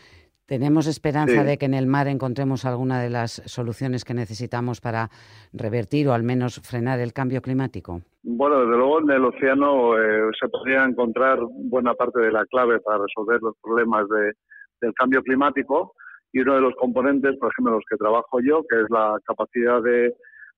¿Tenemos 0.45 0.87
esperanza 0.87 1.45
de 1.45 1.57
que 1.57 1.65
en 1.65 1.73
el 1.73 1.87
mar 1.87 2.09
encontremos 2.09 2.65
alguna 2.65 3.01
de 3.01 3.09
las 3.09 3.41
soluciones 3.45 4.03
que 4.03 4.13
necesitamos 4.13 4.81
para 4.81 5.09
revertir 5.53 6.09
o 6.09 6.13
al 6.13 6.23
menos 6.23 6.59
frenar 6.61 6.99
el 6.99 7.13
cambio 7.13 7.41
climático? 7.41 8.01
Bueno, 8.25 8.61
desde 8.61 8.77
luego 8.77 9.01
en 9.01 9.11
el 9.11 9.25
océano 9.25 9.97
eh, 9.99 10.31
se 10.39 10.47
podría 10.47 10.85
encontrar 10.85 11.39
buena 11.41 11.93
parte 11.93 12.21
de 12.21 12.31
la 12.31 12.45
clave 12.45 12.79
para 12.79 13.03
resolver 13.03 13.41
los 13.41 13.53
problemas 13.61 14.07
del 14.07 14.93
cambio 14.93 15.21
climático. 15.21 15.93
Y 16.31 16.39
uno 16.39 16.55
de 16.55 16.61
los 16.61 16.73
componentes, 16.75 17.37
por 17.37 17.51
ejemplo, 17.51 17.73
los 17.73 17.83
que 17.89 17.97
trabajo 17.97 18.39
yo, 18.39 18.63
que 18.69 18.79
es 18.81 18.89
la 18.89 19.19
capacidad 19.25 19.83
de 19.83 20.13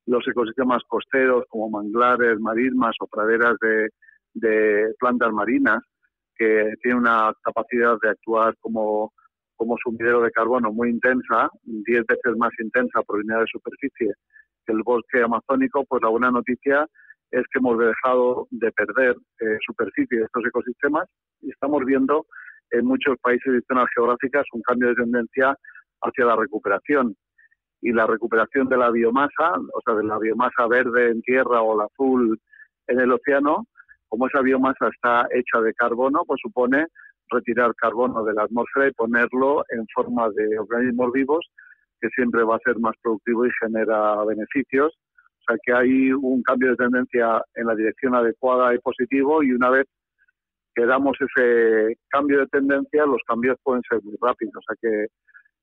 los 0.05 0.25
ecosistemas 0.27 0.83
costeros 0.87 1.43
como 1.49 1.71
manglares, 1.71 2.39
marismas 2.39 2.95
o 2.99 3.07
praderas 3.07 3.55
de, 3.59 3.89
de 4.35 4.93
plantas 4.99 5.31
marinas, 5.33 5.79
que 6.35 6.71
tiene 6.83 6.99
una 6.99 7.33
capacidad 7.41 7.97
de 7.99 8.09
actuar 8.09 8.53
como, 8.59 9.11
como 9.55 9.75
sumidero 9.83 10.21
de 10.21 10.29
carbono 10.29 10.71
muy 10.71 10.91
intensa, 10.91 11.49
10 11.63 12.05
veces 12.05 12.37
más 12.37 12.51
intensa 12.59 13.01
por 13.01 13.17
unidad 13.17 13.39
de 13.39 13.47
superficie 13.51 14.13
que 14.65 14.73
el 14.73 14.83
bosque 14.83 15.23
amazónico, 15.23 15.83
pues 15.85 16.01
la 16.03 16.09
buena 16.09 16.29
noticia 16.29 16.87
es 17.31 17.43
que 17.51 17.59
hemos 17.59 17.77
dejado 17.77 18.47
de 18.51 18.71
perder 18.71 19.15
eh, 19.39 19.57
superficie 19.65 20.19
de 20.19 20.25
estos 20.25 20.45
ecosistemas 20.45 21.07
y 21.41 21.49
estamos 21.49 21.83
viendo 21.85 22.25
en 22.71 22.85
muchos 22.85 23.17
países 23.21 23.53
y 23.53 23.65
zonas 23.67 23.87
geográficas 23.95 24.45
un 24.53 24.61
cambio 24.61 24.89
de 24.89 24.95
tendencia 24.95 25.55
hacia 26.01 26.25
la 26.25 26.35
recuperación. 26.35 27.15
Y 27.81 27.91
la 27.91 28.07
recuperación 28.07 28.67
de 28.67 28.77
la 28.77 28.89
biomasa, 28.89 29.51
o 29.73 29.81
sea, 29.85 29.95
de 29.95 30.03
la 30.03 30.17
biomasa 30.17 30.67
verde 30.67 31.11
en 31.11 31.21
tierra 31.21 31.61
o 31.61 31.77
la 31.77 31.85
azul 31.85 32.39
en 32.87 32.99
el 32.99 33.11
océano, 33.11 33.65
como 34.07 34.27
esa 34.27 34.41
biomasa 34.41 34.87
está 34.87 35.27
hecha 35.31 35.61
de 35.61 35.73
carbono, 35.73 36.23
pues 36.25 36.39
supone 36.41 36.87
retirar 37.29 37.73
carbono 37.75 38.23
de 38.23 38.33
la 38.33 38.43
atmósfera 38.43 38.87
y 38.87 38.93
ponerlo 38.93 39.63
en 39.69 39.85
forma 39.93 40.29
de 40.29 40.59
organismos 40.59 41.11
vivos, 41.11 41.45
que 41.99 42.09
siempre 42.09 42.43
va 42.43 42.55
a 42.55 42.65
ser 42.65 42.79
más 42.79 42.95
productivo 43.01 43.45
y 43.45 43.51
genera 43.61 44.23
beneficios. 44.25 44.93
Sea 45.47 45.57
que 45.63 45.73
hay 45.73 46.11
un 46.11 46.41
cambio 46.43 46.71
de 46.71 46.75
tendencia 46.75 47.41
en 47.55 47.67
la 47.67 47.75
dirección 47.75 48.15
adecuada 48.15 48.73
y 48.73 48.79
positivo 48.79 49.43
y 49.43 49.51
una 49.51 49.69
vez 49.69 49.85
que 50.73 50.85
damos 50.85 51.17
ese 51.19 51.97
cambio 52.09 52.39
de 52.39 52.47
tendencia, 52.47 53.05
los 53.05 53.21
cambios 53.27 53.57
pueden 53.63 53.81
ser 53.89 54.01
muy 54.03 54.15
rápidos. 54.21 54.55
O 54.57 54.61
sea 54.61 54.75
que 54.81 55.07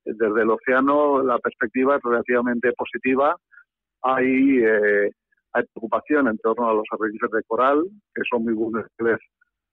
desde 0.05 0.43
el 0.43 0.51
océano 0.51 1.23
la 1.23 1.39
perspectiva 1.39 1.97
es 1.97 2.03
relativamente 2.03 2.73
positiva. 2.73 3.37
Hay 4.03 4.59
eh, 4.59 5.11
hay 5.53 5.65
preocupación 5.75 6.29
en 6.29 6.39
torno 6.39 6.69
a 6.69 6.75
los 6.75 6.85
arrecifes 6.91 7.31
de 7.31 7.43
coral, 7.45 7.83
que 8.15 8.23
son 8.31 8.45
muy 8.45 8.55
vulnerables 8.55 9.21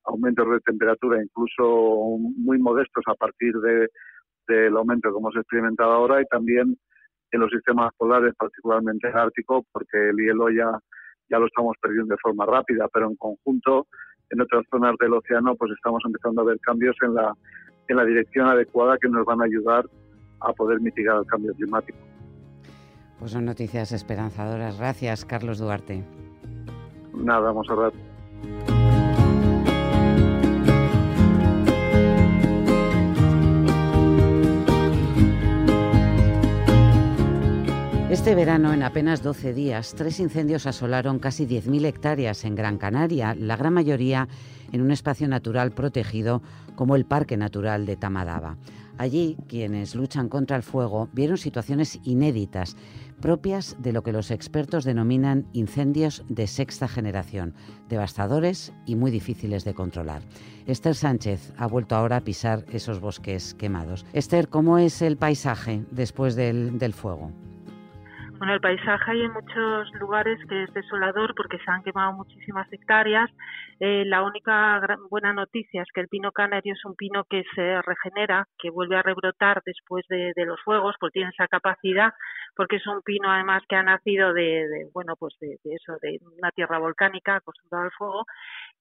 aumentos 0.05 0.49
de 0.49 0.59
temperatura, 0.61 1.21
incluso 1.21 2.17
muy 2.37 2.57
modestos 2.57 3.03
a 3.07 3.15
partir 3.15 3.53
del 4.47 4.77
aumento 4.77 5.11
que 5.11 5.17
hemos 5.17 5.35
experimentado 5.35 5.91
ahora, 5.91 6.21
y 6.21 6.25
también 6.25 6.77
en 7.31 7.39
los 7.39 7.51
sistemas 7.51 7.91
polares, 7.98 8.33
particularmente 8.38 9.09
en 9.09 9.17
Ártico, 9.17 9.65
porque 9.71 10.09
el 10.09 10.17
hielo 10.17 10.50
ya, 10.50 10.71
ya 11.29 11.39
lo 11.39 11.48
estamos 11.48 11.75
perdiendo 11.81 12.13
de 12.13 12.19
forma 12.21 12.45
rápida, 12.45 12.88
pero 12.93 13.07
en 13.07 13.15
conjunto 13.15 13.88
en 14.29 14.41
otras 14.41 14.63
zonas 14.69 14.95
del 15.00 15.13
océano, 15.13 15.55
pues 15.55 15.71
estamos 15.71 16.01
empezando 16.05 16.41
a 16.41 16.45
ver 16.45 16.59
cambios 16.59 16.95
en 17.01 17.15
la, 17.15 17.33
en 17.88 17.98
la 17.98 18.05
dirección 18.05 18.48
adecuada 18.48 18.98
que 19.01 19.09
nos 19.09 19.25
van 19.25 19.41
a 19.41 19.45
ayudar 19.45 19.86
a 20.41 20.53
poder 20.53 20.79
mitigar 20.79 21.17
el 21.17 21.25
cambio 21.25 21.53
climático. 21.55 21.98
Pues 23.19 23.31
son 23.31 23.45
noticias 23.45 23.91
esperanzadoras. 23.91 24.77
Gracias, 24.77 25.25
Carlos 25.25 25.59
Duarte. 25.59 26.03
Nada, 27.13 27.41
vamos 27.41 27.67
a 27.69 27.75
ver. 27.75 27.93
Este 38.09 38.33
verano, 38.33 38.73
en 38.73 38.81
apenas 38.81 39.21
12 39.21 39.53
días, 39.53 39.93
tres 39.95 40.19
incendios 40.19 40.65
asolaron 40.65 41.19
casi 41.19 41.45
10.000 41.45 41.85
hectáreas 41.85 42.43
en 42.43 42.55
Gran 42.55 42.79
Canaria, 42.79 43.35
la 43.35 43.55
gran 43.55 43.71
mayoría 43.71 44.27
en 44.71 44.81
un 44.81 44.89
espacio 44.89 45.27
natural 45.27 45.73
protegido 45.73 46.41
como 46.75 46.95
el 46.95 47.05
Parque 47.05 47.37
Natural 47.37 47.85
de 47.85 47.97
Tamadaba. 47.97 48.57
Allí, 48.97 49.37
quienes 49.47 49.93
luchan 49.93 50.27
contra 50.27 50.57
el 50.57 50.63
fuego 50.63 51.07
vieron 51.13 51.37
situaciones 51.37 51.99
inéditas, 52.03 52.75
propias 53.21 53.77
de 53.77 53.93
lo 53.93 54.01
que 54.01 54.11
los 54.11 54.31
expertos 54.31 54.85
denominan 54.85 55.45
incendios 55.53 56.23
de 56.29 56.47
sexta 56.47 56.87
generación, 56.87 57.53
devastadores 57.89 58.73
y 58.87 58.95
muy 58.95 59.11
difíciles 59.11 59.65
de 59.65 59.75
controlar. 59.75 60.23
Esther 60.65 60.95
Sánchez 60.95 61.53
ha 61.57 61.67
vuelto 61.67 61.95
ahora 61.95 62.17
a 62.17 62.21
pisar 62.21 62.65
esos 62.71 62.99
bosques 63.01 63.53
quemados. 63.53 64.03
Esther, 64.13 64.49
¿cómo 64.49 64.79
es 64.79 65.03
el 65.03 65.15
paisaje 65.15 65.85
después 65.91 66.35
del, 66.35 66.79
del 66.79 66.93
fuego? 66.93 67.31
Bueno, 68.39 68.53
el 68.53 68.62
paisaje 68.62 69.12
hay 69.12 69.24
en 69.24 69.34
muchos 69.34 69.93
lugares 70.00 70.39
que 70.48 70.63
es 70.63 70.74
desolador 70.74 71.36
porque 71.36 71.58
se 71.58 71.69
han 71.69 71.84
quemado 71.84 72.13
muchísimas 72.13 72.72
hectáreas. 72.72 73.29
Eh, 73.81 74.05
la 74.05 74.24
única 74.24 74.79
buena 75.10 75.34
noticia 75.34 75.81
es 75.81 75.89
que 75.93 76.00
el 76.00 76.08
pino 76.08 76.31
canario 76.31 76.74
es 76.74 76.86
un 76.86 76.96
pino 76.96 77.25
que 77.25 77.43
se 77.53 77.81
regenera, 77.81 78.48
que 78.58 78.69
vuelve 78.69 78.96
a 78.96 79.01
rebrotar 79.01 79.62
después 79.65 80.05
de, 80.08 80.31
los 80.46 80.58
fuegos, 80.62 80.96
porque 81.01 81.19
tiene 81.19 81.31
esa 81.31 81.50
capacidad, 81.50 82.13
porque 82.55 82.77
es 82.77 82.88
un 82.88 83.01
pino 83.01 83.29
además 83.29 83.62
que 83.67 83.75
ha 83.75 83.84
nacido 83.84 84.31
de, 84.34 84.88
bueno, 84.93 85.15
pues 85.19 85.36
de, 85.41 85.58
eso, 85.65 85.98
de 86.01 86.19
una 86.38 86.51
tierra 86.51 86.77
volcánica 86.79 87.36
acostumbrada 87.36 87.88
al 87.88 87.91
fuego 87.91 88.25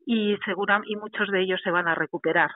y 0.07 0.37
segura, 0.45 0.81
y 0.87 0.95
muchos 0.95 1.29
de 1.33 1.43
ellos 1.43 1.61
se 1.65 1.73
van 1.73 1.89
a 1.89 1.97
recuperar 1.97 2.51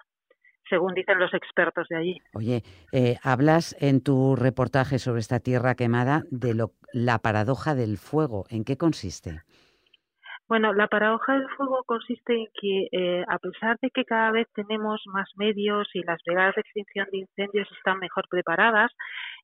según 0.72 0.94
dicen 0.94 1.18
los 1.18 1.34
expertos 1.34 1.86
de 1.90 1.96
allí. 1.98 2.18
Oye, 2.32 2.62
eh, 2.92 3.18
hablas 3.22 3.76
en 3.78 4.02
tu 4.02 4.36
reportaje 4.36 4.98
sobre 4.98 5.20
esta 5.20 5.38
tierra 5.38 5.74
quemada 5.74 6.22
de 6.30 6.54
lo, 6.54 6.72
la 6.94 7.18
paradoja 7.18 7.74
del 7.74 7.98
fuego. 7.98 8.46
¿En 8.48 8.64
qué 8.64 8.78
consiste? 8.78 9.42
Bueno, 10.48 10.72
la 10.72 10.86
paradoja 10.86 11.34
del 11.34 11.48
fuego 11.56 11.82
consiste 11.84 12.34
en 12.34 12.46
que, 12.58 12.88
eh, 12.90 13.24
a 13.28 13.38
pesar 13.38 13.78
de 13.82 13.90
que 13.90 14.04
cada 14.04 14.30
vez 14.32 14.46
tenemos 14.54 15.02
más 15.06 15.28
medios 15.36 15.88
y 15.92 16.02
las 16.04 16.18
brigadas 16.24 16.54
de 16.54 16.62
extinción 16.62 17.06
de 17.12 17.18
incendios 17.18 17.68
están 17.76 17.98
mejor 17.98 18.24
preparadas, 18.30 18.92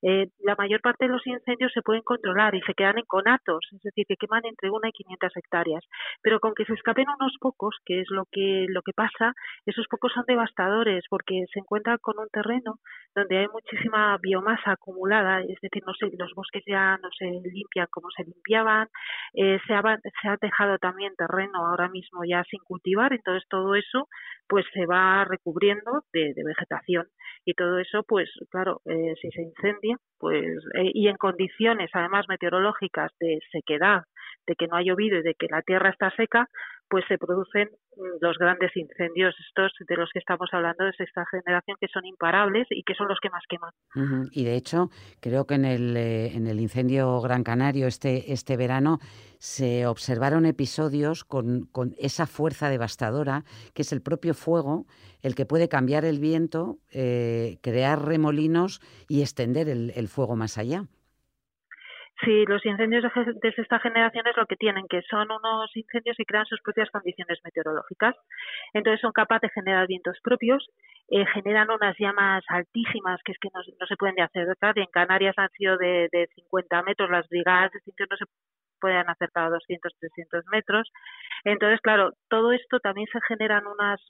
eh, 0.02 0.28
la 0.40 0.54
mayor 0.56 0.80
parte 0.80 1.06
de 1.06 1.12
los 1.12 1.26
incendios 1.26 1.72
se 1.72 1.82
pueden 1.82 2.02
controlar 2.02 2.54
y 2.54 2.60
se 2.62 2.74
quedan 2.74 2.98
en 2.98 3.04
conatos, 3.06 3.66
es 3.72 3.82
decir, 3.82 4.06
que 4.06 4.16
queman 4.16 4.44
entre 4.44 4.70
una 4.70 4.88
y 4.88 4.92
500 4.92 5.36
hectáreas. 5.36 5.84
Pero 6.22 6.40
con 6.40 6.54
que 6.54 6.64
se 6.64 6.74
escapen 6.74 7.06
unos 7.08 7.36
pocos, 7.40 7.76
que 7.84 8.00
es 8.00 8.10
lo 8.10 8.24
que, 8.30 8.66
lo 8.68 8.82
que 8.82 8.92
pasa, 8.92 9.34
esos 9.66 9.86
pocos 9.88 10.12
son 10.12 10.24
devastadores 10.26 11.04
porque 11.10 11.44
se 11.52 11.60
encuentran 11.60 11.98
con 12.00 12.18
un 12.18 12.28
terreno 12.28 12.78
donde 13.14 13.38
hay 13.38 13.48
muchísima 13.48 14.16
biomasa 14.20 14.72
acumulada, 14.72 15.40
es 15.40 15.60
decir, 15.60 15.82
no 15.86 15.94
sé, 15.94 16.10
los 16.18 16.32
bosques 16.34 16.62
ya 16.66 16.96
no 16.98 17.08
se 17.16 17.26
limpian 17.26 17.86
como 17.90 18.08
se 18.10 18.24
limpiaban, 18.24 18.88
eh, 19.34 19.58
se, 19.66 19.74
ha, 19.74 19.82
se 19.82 20.28
ha 20.28 20.36
dejado 20.40 20.78
también 20.78 21.14
terreno 21.16 21.66
ahora 21.66 21.88
mismo 21.88 22.24
ya 22.24 22.44
sin 22.44 22.60
cultivar, 22.60 23.12
entonces 23.12 23.48
todo 23.48 23.74
eso 23.74 24.08
pues 24.48 24.64
se 24.72 24.86
va 24.86 25.24
recubriendo 25.24 26.04
de, 26.12 26.32
vegetación 26.44 27.06
y 27.44 27.54
todo 27.54 27.78
eso 27.78 28.02
pues 28.04 28.30
claro 28.50 28.80
eh, 28.86 29.14
si 29.20 29.30
se 29.30 29.42
incendia 29.42 29.87
pues 30.18 30.46
eh, 30.74 30.90
y 30.94 31.08
en 31.08 31.16
condiciones 31.16 31.90
además 31.92 32.26
meteorológicas 32.28 33.12
de 33.20 33.38
sequedad 33.52 34.02
de 34.46 34.54
que 34.54 34.66
no 34.66 34.76
ha 34.76 34.82
llovido 34.82 35.18
y 35.18 35.22
de 35.22 35.34
que 35.34 35.46
la 35.50 35.62
tierra 35.62 35.90
está 35.90 36.10
seca 36.16 36.48
pues 36.88 37.04
se 37.08 37.18
producen 37.18 37.68
mm, 37.96 38.18
los 38.20 38.38
grandes 38.38 38.76
incendios 38.76 39.34
estos 39.48 39.72
de 39.86 39.96
los 39.96 40.10
que 40.12 40.18
estamos 40.18 40.48
hablando 40.52 40.84
de 40.84 40.92
esta 40.98 41.24
generación 41.30 41.76
que 41.80 41.88
son 41.88 42.04
imparables 42.06 42.66
y 42.70 42.82
que 42.82 42.94
son 42.94 43.08
los 43.08 43.18
que 43.20 43.30
más 43.30 43.42
queman. 43.48 43.72
Y 44.32 44.44
de 44.44 44.56
hecho, 44.56 44.90
creo 45.20 45.46
que 45.46 45.54
en 45.54 45.64
el, 45.64 45.96
eh, 45.96 46.34
en 46.34 46.46
el 46.46 46.60
incendio 46.60 47.20
Gran 47.20 47.44
Canario 47.44 47.86
este, 47.86 48.32
este 48.32 48.56
verano 48.56 48.98
se 49.38 49.86
observaron 49.86 50.46
episodios 50.46 51.24
con, 51.24 51.66
con, 51.66 51.94
esa 51.98 52.26
fuerza 52.26 52.68
devastadora 52.70 53.44
que 53.74 53.82
es 53.82 53.92
el 53.92 54.02
propio 54.02 54.34
fuego 54.34 54.86
el 55.22 55.34
que 55.34 55.46
puede 55.46 55.68
cambiar 55.68 56.04
el 56.04 56.20
viento, 56.20 56.78
eh, 56.90 57.58
crear 57.60 58.04
remolinos 58.04 58.80
y 59.08 59.22
extender 59.22 59.68
el 59.68 60.08
fuego 60.08 60.36
más 60.36 60.58
allá. 60.58 60.86
Sí, 62.24 62.44
los 62.46 62.64
incendios 62.66 63.04
de, 63.04 63.54
esta 63.56 63.78
generación 63.78 64.26
es 64.26 64.36
lo 64.36 64.46
que 64.46 64.56
tienen, 64.56 64.88
que 64.88 65.02
son 65.02 65.30
unos 65.30 65.70
incendios 65.76 66.16
que 66.16 66.24
crean 66.24 66.46
sus 66.46 66.60
propias 66.62 66.90
condiciones 66.90 67.38
meteorológicas. 67.44 68.16
Entonces 68.72 69.00
son 69.00 69.12
capaces 69.12 69.42
de 69.42 69.60
generar 69.60 69.86
vientos 69.86 70.18
propios, 70.22 70.68
eh, 71.10 71.24
generan 71.26 71.70
unas 71.70 71.96
llamas 71.96 72.42
altísimas 72.48 73.20
que 73.24 73.32
es 73.32 73.38
que 73.38 73.48
no, 73.54 73.62
se 73.62 73.96
pueden 73.96 74.16
ni 74.16 74.22
acercar. 74.22 74.76
En 74.78 74.86
Canarias 74.86 75.34
han 75.38 75.50
sido 75.50 75.76
de, 75.76 76.08
de 76.10 76.26
50 76.34 76.82
metros, 76.82 77.08
las 77.08 77.28
brigadas 77.28 77.70
de 77.72 77.80
no 78.10 78.16
se 78.16 78.24
pueden 78.80 79.08
acercar 79.08 79.44
a 79.44 79.50
200, 79.50 79.92
300 79.98 80.44
metros. 80.46 80.90
Entonces, 81.44 81.80
claro, 81.80 82.12
todo 82.28 82.52
esto 82.52 82.80
también 82.80 83.06
se 83.12 83.20
generan 83.28 83.66
unas, 83.66 84.00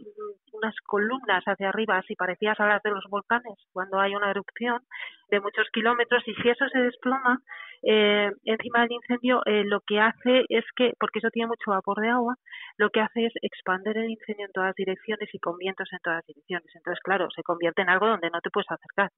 unas 0.53 0.75
columnas 0.87 1.45
hacia 1.45 1.69
arriba, 1.69 1.99
así 1.99 2.15
parecidas 2.15 2.59
a 2.61 2.67
las 2.67 2.83
de 2.83 2.91
los 2.91 3.05
volcanes, 3.11 3.55
cuando 3.73 3.99
hay 3.99 4.15
una 4.15 4.31
erupción 4.31 4.83
de 5.31 5.41
muchos 5.41 5.69
kilómetros, 5.73 6.23
y 6.27 6.35
si 6.35 6.49
eso 6.49 6.69
se 6.69 6.79
desploma 6.79 7.41
eh, 7.83 8.31
encima 8.45 8.83
del 8.83 8.93
incendio, 8.93 9.43
eh, 9.47 9.65
lo 9.65 9.81
que 9.81 10.01
hace 10.01 10.45
es 10.49 10.65
que, 10.77 10.93
porque 10.99 11.19
eso 11.21 11.31
tiene 11.31 11.49
mucho 11.49 11.71
vapor 11.71 12.01
de 12.01 12.09
agua, 12.09 12.37
lo 12.77 12.91
que 12.91 13.01
hace 13.01 13.27
es 13.27 13.33
expander 13.43 13.97
el 13.99 14.11
incendio 14.11 14.47
en 14.47 14.53
todas 14.53 14.75
direcciones 14.75 15.29
y 15.33 15.39
con 15.39 15.57
vientos 15.57 15.89
en 15.93 15.99
todas 16.03 16.25
direcciones. 16.27 16.69
Entonces, 16.75 17.01
claro, 17.03 17.29
se 17.35 17.43
convierte 17.43 17.83
en 17.83 17.91
algo 17.91 18.07
donde 18.07 18.31
no 18.31 18.41
te 18.41 18.51
puedes 18.51 18.71
acercar. 18.71 19.11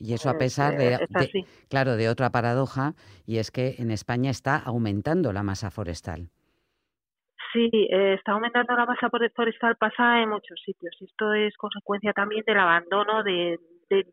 Y 0.00 0.14
eso 0.14 0.28
a 0.28 0.38
pesar 0.38 0.76
de, 0.76 0.98
claro, 1.68 1.96
de 1.96 2.08
otra 2.08 2.30
paradoja, 2.30 2.94
y 3.26 3.38
es 3.38 3.50
que 3.50 3.76
en 3.78 3.90
España 3.90 4.30
está 4.30 4.58
aumentando 4.58 5.32
la 5.32 5.42
masa 5.42 5.70
forestal. 5.70 6.30
Sí, 7.52 7.70
eh, 7.72 8.14
está 8.14 8.32
aumentando 8.32 8.74
la 8.74 8.84
masa 8.84 9.08
forestal, 9.08 9.76
pasa 9.76 10.20
en 10.20 10.30
muchos 10.30 10.60
sitios. 10.64 10.96
Esto 11.00 11.32
es 11.34 11.56
consecuencia 11.56 12.12
también 12.12 12.42
del 12.44 12.58
abandono 12.58 13.22
de, 13.22 13.60
de 13.88 14.06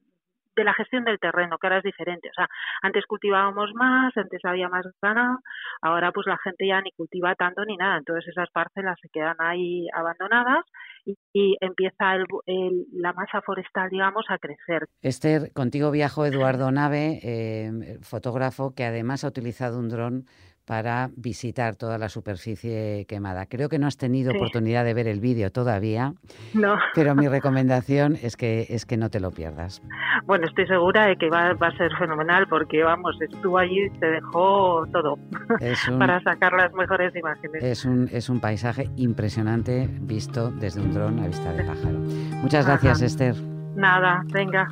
la 0.56 0.74
gestión 0.74 1.04
del 1.04 1.20
terreno, 1.20 1.58
que 1.58 1.68
ahora 1.68 1.78
es 1.78 1.84
diferente. 1.84 2.30
O 2.30 2.34
sea, 2.34 2.48
antes 2.82 3.06
cultivábamos 3.06 3.72
más, 3.74 4.16
antes 4.16 4.40
había 4.44 4.70
más 4.70 4.86
ganado, 5.02 5.40
ahora 5.82 6.12
pues 6.12 6.28
la 6.28 6.38
gente 6.38 6.68
ya 6.68 6.82
ni 6.82 6.92
cultiva 6.92 7.36
tanto 7.36 7.66
ni 7.66 7.78
nada. 7.78 7.98
Entonces 7.98 8.28
esas 8.28 8.50
parcelas 8.52 8.98
se 9.02 9.10
quedan 9.10 9.36
ahí 9.40 9.88
abandonadas 9.94 10.66
y, 11.06 11.58
empieza 11.62 12.16
el, 12.16 12.86
la 12.94 13.14
masa 13.14 13.42
forestal, 13.42 13.90
digamos, 13.90 14.26
a 14.30 14.38
crecer. 14.38 14.88
Esther, 15.02 15.52
contigo 15.54 15.92
viajo 15.92 16.26
Eduardo 16.26 16.72
Nave, 16.72 17.20
eh, 17.24 17.98
fotógrafo 18.02 18.74
que 18.76 18.86
además 18.86 19.24
ha 19.24 19.28
utilizado 19.28 19.80
un 19.80 19.90
dron 19.90 20.26
para 20.72 21.10
visitar 21.18 21.76
toda 21.76 21.98
la 21.98 22.08
superficie 22.08 23.06
quemada. 23.06 23.46
Creo 23.46 23.68
que 23.68 23.78
no 23.78 23.88
has 23.88 23.98
tenido 23.98 24.32
oportunidad 24.32 24.86
de 24.86 24.94
ver 24.94 25.06
el 25.06 25.20
vídeo 25.20 25.52
todavía, 25.52 26.14
no. 26.54 26.78
pero 26.96 27.14
mi 27.14 27.28
recomendación 27.28 28.18
es 28.24 28.38
que, 28.38 28.68
es 28.70 28.86
que 28.86 28.96
no 28.96 29.10
te 29.10 29.20
lo 29.20 29.32
pierdas. 29.32 29.82
Bueno, 30.24 30.48
estoy 30.48 30.66
segura 30.68 31.08
de 31.08 31.18
que 31.18 31.30
va, 31.30 31.56
va 31.56 31.68
a 31.68 31.76
ser 31.76 31.92
fenomenal 31.98 32.48
porque, 32.48 32.84
vamos, 32.84 33.18
estuvo 33.20 33.58
allí 33.58 33.84
y 33.84 34.00
te 34.00 34.12
dejó 34.12 34.86
todo 34.94 35.18
para 36.00 36.24
sacar 36.24 36.54
las 36.54 36.72
mejores 36.72 37.14
imágenes. 37.18 37.62
Es 37.62 37.84
un, 37.84 38.08
es 38.10 38.30
un 38.30 38.40
paisaje 38.40 38.88
impresionante 38.96 39.90
visto 40.00 40.52
desde 40.52 40.80
un 40.80 40.94
dron 40.94 41.20
a 41.20 41.28
vista 41.28 41.52
de 41.52 41.66
pájaro. 41.66 42.00
Muchas 42.42 42.66
gracias, 42.66 43.02
Esther. 43.02 43.36
Nada, 43.76 44.24
venga. 44.32 44.70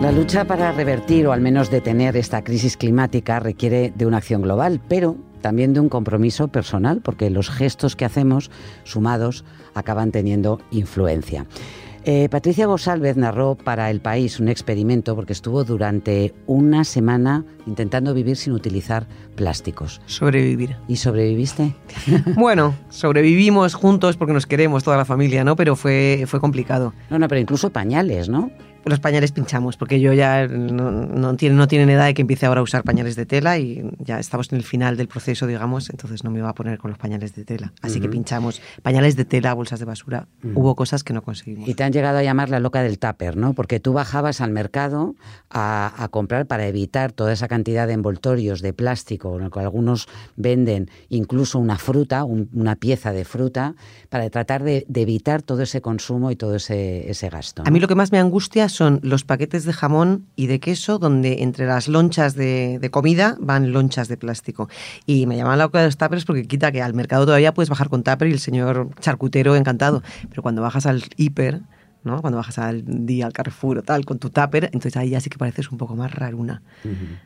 La 0.00 0.12
lucha 0.12 0.44
para 0.44 0.70
revertir 0.70 1.26
o 1.26 1.32
al 1.32 1.40
menos 1.40 1.72
detener 1.72 2.16
esta 2.16 2.44
crisis 2.44 2.76
climática 2.76 3.40
requiere 3.40 3.92
de 3.96 4.06
una 4.06 4.18
acción 4.18 4.42
global, 4.42 4.80
pero 4.88 5.16
también 5.40 5.74
de 5.74 5.80
un 5.80 5.88
compromiso 5.88 6.46
personal, 6.46 7.00
porque 7.02 7.30
los 7.30 7.50
gestos 7.50 7.96
que 7.96 8.04
hacemos, 8.04 8.48
sumados, 8.84 9.44
acaban 9.74 10.12
teniendo 10.12 10.60
influencia. 10.70 11.46
Eh, 12.04 12.28
Patricia 12.30 12.66
Gosalvez 12.66 13.16
narró 13.16 13.56
para 13.56 13.90
El 13.90 14.00
País 14.00 14.38
un 14.38 14.48
experimento 14.48 15.16
porque 15.16 15.32
estuvo 15.32 15.64
durante 15.64 16.32
una 16.46 16.84
semana 16.84 17.44
intentando 17.66 18.14
vivir 18.14 18.36
sin 18.36 18.52
utilizar 18.52 19.06
plásticos. 19.34 20.00
Sobrevivir. 20.06 20.76
¿Y 20.86 20.96
sobreviviste? 20.96 21.74
bueno, 22.36 22.74
sobrevivimos 22.88 23.74
juntos 23.74 24.16
porque 24.16 24.32
nos 24.32 24.46
queremos 24.46 24.84
toda 24.84 24.96
la 24.96 25.04
familia, 25.04 25.42
¿no? 25.42 25.56
Pero 25.56 25.74
fue, 25.74 26.24
fue 26.28 26.40
complicado. 26.40 26.94
No, 27.10 27.18
no, 27.18 27.26
pero 27.26 27.40
incluso 27.40 27.70
pañales, 27.70 28.28
¿no? 28.28 28.50
Los 28.84 29.00
pañales 29.00 29.32
pinchamos, 29.32 29.76
porque 29.76 30.00
yo 30.00 30.12
ya 30.12 30.46
no, 30.46 30.90
no, 30.90 31.36
tiene, 31.36 31.56
no 31.56 31.68
tienen 31.68 31.90
edad 31.90 32.06
de 32.06 32.14
que 32.14 32.22
empiece 32.22 32.46
ahora 32.46 32.60
a 32.60 32.62
usar 32.62 32.82
pañales 32.84 33.16
de 33.16 33.26
tela 33.26 33.58
y 33.58 33.84
ya 33.98 34.18
estamos 34.18 34.52
en 34.52 34.58
el 34.58 34.64
final 34.64 34.96
del 34.96 35.08
proceso, 35.08 35.46
digamos, 35.46 35.90
entonces 35.90 36.24
no 36.24 36.30
me 36.30 36.38
iba 36.38 36.48
a 36.48 36.54
poner 36.54 36.78
con 36.78 36.90
los 36.90 36.98
pañales 36.98 37.34
de 37.34 37.44
tela. 37.44 37.72
Así 37.82 38.00
que 38.00 38.08
pinchamos 38.08 38.60
pañales 38.82 39.16
de 39.16 39.24
tela, 39.24 39.54
bolsas 39.54 39.78
de 39.78 39.84
basura. 39.84 40.28
Hubo 40.54 40.74
cosas 40.74 41.04
que 41.04 41.12
no 41.12 41.22
conseguimos. 41.22 41.68
Y 41.68 41.74
te 41.74 41.84
han 41.84 41.92
llegado 41.92 42.18
a 42.18 42.22
llamar 42.22 42.48
la 42.48 42.60
loca 42.60 42.82
del 42.82 42.98
tupper, 42.98 43.36
¿no? 43.36 43.52
Porque 43.54 43.80
tú 43.80 43.92
bajabas 43.92 44.40
al 44.40 44.50
mercado 44.50 45.14
a, 45.50 46.08
comprar 46.10 46.46
para 46.46 46.66
evitar 46.66 47.12
toda 47.12 47.32
esa 47.32 47.48
cantidad 47.48 47.86
de 47.86 47.92
envoltorios 47.92 48.62
de 48.62 48.72
plástico, 48.72 49.36
en 49.36 49.44
el 49.44 49.50
que 49.50 49.60
algunos 49.60 50.08
venden 50.36 50.90
incluso 51.08 51.58
una 51.58 51.76
fruta, 51.76 52.24
una 52.24 52.76
pieza 52.76 53.12
de 53.12 53.24
fruta, 53.24 53.74
para 54.08 54.28
tratar 54.30 54.62
de, 54.62 54.86
evitar 54.94 55.42
todo 55.42 55.62
ese 55.62 55.80
consumo 55.80 56.30
y 56.30 56.36
todo 56.36 56.56
ese, 56.56 57.08
ese 57.10 57.28
gasto. 57.28 57.62
A 57.64 57.70
mí 57.70 57.78
lo 57.78 57.86
que 57.86 57.94
más 57.94 58.10
me 58.10 58.18
angustia 58.18 58.67
son 58.68 59.00
los 59.02 59.24
paquetes 59.24 59.64
de 59.64 59.72
jamón 59.72 60.26
y 60.36 60.46
de 60.46 60.60
queso, 60.60 60.98
donde 60.98 61.42
entre 61.42 61.66
las 61.66 61.88
lonchas 61.88 62.34
de, 62.34 62.88
comida 62.90 63.36
van 63.40 63.72
lonchas 63.72 64.08
de 64.08 64.16
plástico. 64.16 64.68
Y 65.06 65.26
me 65.26 65.36
llaman 65.36 65.58
la 65.58 65.66
boca 65.66 65.80
de 65.80 65.86
los 65.86 65.96
tuppers 65.96 66.24
porque 66.24 66.46
quita 66.46 66.72
que 66.72 66.82
al 66.82 66.94
mercado 66.94 67.26
todavía 67.26 67.54
puedes 67.54 67.68
bajar 67.68 67.88
con 67.88 68.02
tupper 68.02 68.28
y 68.28 68.32
el 68.32 68.40
señor 68.40 68.90
charcutero 69.00 69.56
encantado. 69.56 70.02
Pero 70.28 70.42
cuando 70.42 70.62
bajas 70.62 70.86
al 70.86 71.04
hiper, 71.16 71.62
cuando 72.02 72.36
bajas 72.36 72.58
al 72.58 72.82
día, 72.86 73.26
al 73.26 73.32
Carrefour 73.32 73.78
o 73.78 73.82
tal, 73.82 74.04
con 74.04 74.18
tu 74.18 74.30
tupper, 74.30 74.64
entonces 74.66 74.96
ahí 74.96 75.10
ya 75.10 75.20
sí 75.20 75.30
que 75.30 75.38
pareces 75.38 75.70
un 75.70 75.78
poco 75.78 75.96
más 75.96 76.12
raruna. 76.12 76.62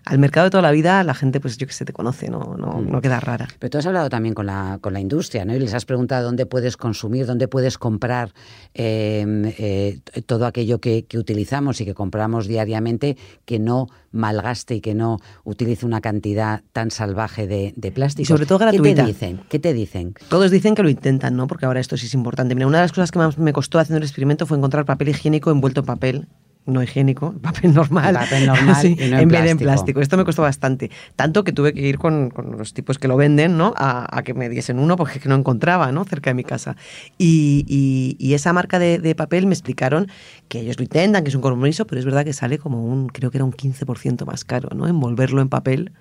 Al 0.04 0.18
mercado 0.18 0.44
de 0.44 0.50
toda 0.50 0.62
la 0.62 0.70
vida, 0.70 1.02
la 1.04 1.14
gente, 1.14 1.40
pues 1.40 1.56
yo 1.56 1.66
que 1.66 1.72
sé, 1.72 1.84
te 1.84 1.92
conoce, 1.92 2.28
no, 2.28 2.56
no, 2.56 2.80
no, 2.80 3.00
queda 3.00 3.20
rara. 3.20 3.48
Pero 3.58 3.70
tú 3.70 3.78
has 3.78 3.86
hablado 3.86 4.08
también 4.08 4.34
con 4.34 4.46
la, 4.46 4.78
con 4.80 4.92
la 4.92 5.00
industria, 5.00 5.44
¿no? 5.44 5.54
Y 5.54 5.58
les 5.58 5.74
has 5.74 5.84
preguntado 5.84 6.24
dónde 6.24 6.46
puedes 6.46 6.76
consumir, 6.76 7.26
dónde 7.26 7.48
puedes 7.48 7.78
comprar 7.78 8.32
em, 8.74 9.44
eh, 9.58 10.00
todo 10.26 10.46
aquello 10.46 10.80
que, 10.80 11.04
que 11.04 11.18
utilizamos 11.18 11.80
y 11.80 11.84
que 11.84 11.94
compramos 11.94 12.46
diariamente 12.46 13.16
que 13.44 13.58
no 13.58 13.88
malgaste 14.12 14.76
y 14.76 14.80
que 14.80 14.94
no 14.94 15.18
utilice 15.44 15.86
una 15.86 16.00
cantidad 16.00 16.62
tan 16.72 16.90
salvaje 16.90 17.46
de, 17.46 17.72
de 17.76 17.92
plástico. 17.92 18.28
sobre 18.28 18.46
todo 18.46 18.58
gratuita. 18.58 18.82
¿Qué 18.82 18.94
te 18.94 19.06
dicen? 19.06 19.40
¿Qué 19.48 19.58
te 19.58 19.72
dicen? 19.72 20.14
Todos 20.28 20.50
dicen 20.50 20.74
que 20.74 20.82
lo 20.82 20.90
intentan, 20.90 21.36
¿no? 21.36 21.46
Porque 21.46 21.66
ahora 21.66 21.80
esto 21.80 21.96
sí 21.96 22.06
es 22.06 22.14
importante. 22.14 22.54
Mira, 22.54 22.66
una 22.66 22.78
de 22.78 22.84
las 22.84 22.92
cosas 22.92 23.10
que 23.10 23.18
más 23.18 23.38
me 23.38 23.52
costó 23.52 23.78
haciendo 23.78 23.98
el 23.98 24.04
experimento 24.04 24.46
fue 24.46 24.56
encontrar 24.56 24.84
papel 24.84 25.08
higiénico 25.08 25.50
envuelto 25.50 25.80
en 25.80 25.86
papel 25.86 26.28
no 26.66 26.82
higiénico, 26.82 27.32
papel 27.42 27.74
normal, 27.74 28.14
papel 28.14 28.46
normal 28.46 28.84
en, 28.84 29.28
vez 29.28 29.42
de 29.42 29.50
en 29.50 29.58
plástico. 29.58 30.00
Esto 30.00 30.16
me 30.16 30.24
costó 30.24 30.42
bastante. 30.42 30.90
Tanto 31.16 31.44
que 31.44 31.52
tuve 31.52 31.72
que 31.72 31.80
ir 31.80 31.98
con, 31.98 32.32
los 32.56 32.74
tipos 32.74 32.98
que 32.98 33.08
lo 33.08 33.16
venden 33.16 33.56
¿no? 33.56 33.74
A, 33.76 34.22
que 34.24 34.34
me 34.34 34.48
diesen 34.48 34.78
uno 34.78 34.96
porque 34.96 35.20
no 35.24 35.34
encontraba 35.34 35.90
¿no? 35.92 36.04
cerca 36.04 36.30
de 36.30 36.34
mi 36.34 36.44
casa. 36.44 36.76
Y, 37.18 38.32
esa 38.32 38.52
marca 38.54 38.78
de, 38.78 39.14
papel 39.14 39.46
me 39.46 39.52
explicaron 39.52 40.08
que 40.48 40.60
ellos 40.60 40.78
lo 40.78 40.84
intentan, 40.84 41.22
que 41.22 41.28
es 41.28 41.34
un 41.34 41.42
compromiso, 41.42 41.86
pero 41.86 41.98
es 41.98 42.04
verdad 42.04 42.24
que 42.24 42.32
sale 42.32 42.58
como 42.58 42.84
un, 42.84 43.08
creo 43.08 43.30
que 43.30 43.36
era 43.36 43.44
un 43.44 43.52
15% 43.52 44.24
más 44.24 44.44
caro, 44.44 44.70
¿no? 44.74 44.86
Envolverlo 44.86 45.42
en 45.42 45.48
papel. 45.48 45.92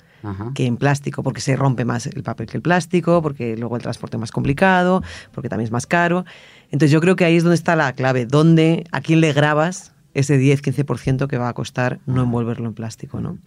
que 0.54 0.68
en 0.68 0.78
plástico, 0.78 1.24
porque 1.24 1.42
se 1.42 1.56
rompe 1.56 1.84
más 1.84 2.06
el 2.06 2.22
papel 2.22 2.46
que 2.46 2.56
el 2.56 2.62
plástico, 2.62 3.24
porque 3.24 3.58
luego 3.58 3.76
el 3.76 3.82
transporte 3.82 4.18
es 4.18 4.22
más 4.22 4.32
complicado, 4.32 5.02
porque 5.34 5.50
también 5.50 5.66
es 5.66 5.72
más 5.72 5.88
caro. 5.88 6.26
Entonces 6.66 6.92
yo 6.92 7.02
creo 7.02 7.16
que 7.16 7.26
ahí 7.26 7.36
es 7.36 7.44
donde 7.44 7.56
está 7.56 7.76
la 7.76 7.92
clave, 7.94 8.28
dónde, 8.28 8.86
a 8.92 9.02
quién 9.02 9.20
le 9.20 9.34
grabas 9.34 9.94
ese 10.14 10.40
10-15% 10.40 11.28
que 11.28 11.38
va 11.38 11.50
a 11.50 11.54
costar 11.54 12.00
no 12.06 12.24
envolverlo 12.24 12.68
en 12.68 12.74
plástico. 12.74 13.22
¿no? 13.22 13.38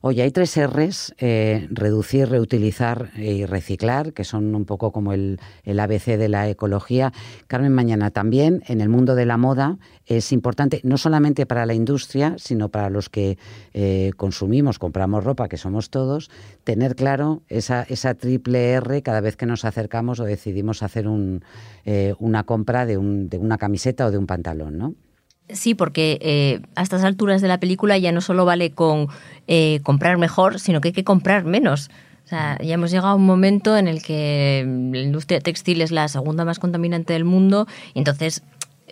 Oye, 0.00 0.22
hay 0.22 0.30
tres 0.30 0.56
R's, 0.56 1.14
eh, 1.18 1.68
reducir, 1.70 2.28
reutilizar 2.28 3.10
y 3.16 3.44
reciclar, 3.44 4.12
que 4.12 4.24
son 4.24 4.54
un 4.54 4.64
poco 4.64 4.92
como 4.92 5.12
el, 5.12 5.40
el, 5.64 5.80
ABC 5.80 6.16
de 6.16 6.28
la 6.28 6.48
ecología. 6.48 7.12
Carmen 7.46 7.72
Mañana, 7.72 8.10
también 8.10 8.62
en 8.66 8.80
el 8.80 8.88
mundo 8.88 9.14
de 9.14 9.26
la 9.26 9.36
moda 9.36 9.78
es 10.06 10.32
importante, 10.32 10.80
no 10.84 10.98
solamente 10.98 11.46
para 11.46 11.66
la 11.66 11.74
industria, 11.74 12.34
sino 12.38 12.68
para 12.68 12.90
los 12.90 13.08
que 13.08 13.38
eh, 13.72 14.10
consumimos, 14.16 14.78
compramos 14.78 15.24
ropa, 15.24 15.48
que 15.48 15.56
somos 15.56 15.90
todos, 15.90 16.30
tener 16.64 16.96
claro 16.96 17.42
esa, 17.48 17.82
esa 17.82 18.14
triple 18.14 18.72
R 18.72 19.02
cada 19.02 19.20
vez 19.20 19.36
que 19.36 19.46
nos 19.46 19.64
acercamos 19.64 20.20
o 20.20 20.24
decidimos 20.24 20.82
hacer 20.82 21.08
un, 21.08 21.44
eh, 21.84 22.14
una 22.18 22.44
compra 22.44 22.86
de, 22.86 22.96
un, 22.98 23.28
de 23.28 23.38
una 23.38 23.58
camiseta 23.58 24.06
o 24.06 24.10
de 24.10 24.18
un 24.18 24.26
pantalón, 24.26 24.78
¿no? 24.78 24.94
Sí, 25.52 25.74
porque 25.74 26.18
eh, 26.22 26.60
a 26.74 26.82
estas 26.82 27.04
alturas 27.04 27.42
de 27.42 27.48
la 27.48 27.58
película 27.58 27.98
ya 27.98 28.12
no 28.12 28.20
solo 28.20 28.44
vale 28.44 28.70
con 28.70 29.08
eh, 29.46 29.80
comprar 29.82 30.18
mejor, 30.18 30.58
sino 30.58 30.80
que 30.80 30.88
hay 30.88 30.92
que 30.92 31.04
comprar 31.04 31.44
menos. 31.44 31.90
O 32.24 32.28
sea, 32.28 32.56
ya 32.62 32.74
hemos 32.74 32.90
llegado 32.90 33.08
a 33.08 33.14
un 33.14 33.26
momento 33.26 33.76
en 33.76 33.88
el 33.88 34.02
que 34.02 34.64
la 34.92 35.00
industria 35.00 35.40
textil 35.40 35.82
es 35.82 35.90
la 35.90 36.08
segunda 36.08 36.44
más 36.44 36.58
contaminante 36.58 37.12
del 37.12 37.24
mundo 37.24 37.66
y 37.94 37.98
entonces 37.98 38.42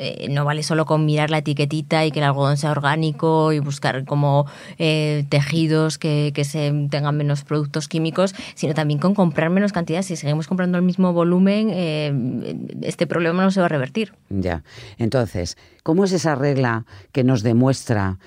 eh, 0.03 0.29
no 0.31 0.47
vale 0.47 0.63
solo 0.63 0.87
con 0.87 1.05
mirar 1.05 1.29
la 1.29 1.39
etiquetita 1.39 2.07
y 2.07 2.11
que 2.11 2.21
el 2.21 2.25
algodón 2.25 2.57
sea 2.57 2.71
orgánico 2.71 3.53
y 3.53 3.59
buscar 3.59 4.07
como 4.07 4.47
eh, 4.79 5.27
tejidos 5.29 5.99
que, 5.99 6.33
se 6.43 6.73
tengan 6.91 7.19
menos 7.19 7.45
productos 7.45 7.87
químicos, 7.87 8.35
sino 8.55 8.73
también 8.73 8.99
con 8.99 9.15
comprar 9.15 9.51
menos 9.51 9.73
cantidad. 9.73 10.01
Si 10.01 10.17
seguimos 10.17 10.49
comprando 10.49 10.79
el 10.79 10.85
mismo 10.85 11.13
volumen, 11.13 11.69
eh, 11.71 12.57
este 12.81 13.07
problema 13.07 13.43
no 13.43 13.51
se 13.51 13.61
va 13.61 13.67
a 13.67 13.69
revertir. 13.69 14.15
Ya. 14.31 14.65
Entonces, 14.97 15.59
¿cómo 15.83 16.05
es 16.05 16.13
esa 16.13 16.35
regla 16.35 16.87
que 17.13 17.23
nos 17.23 17.43
demuestra 17.43 18.19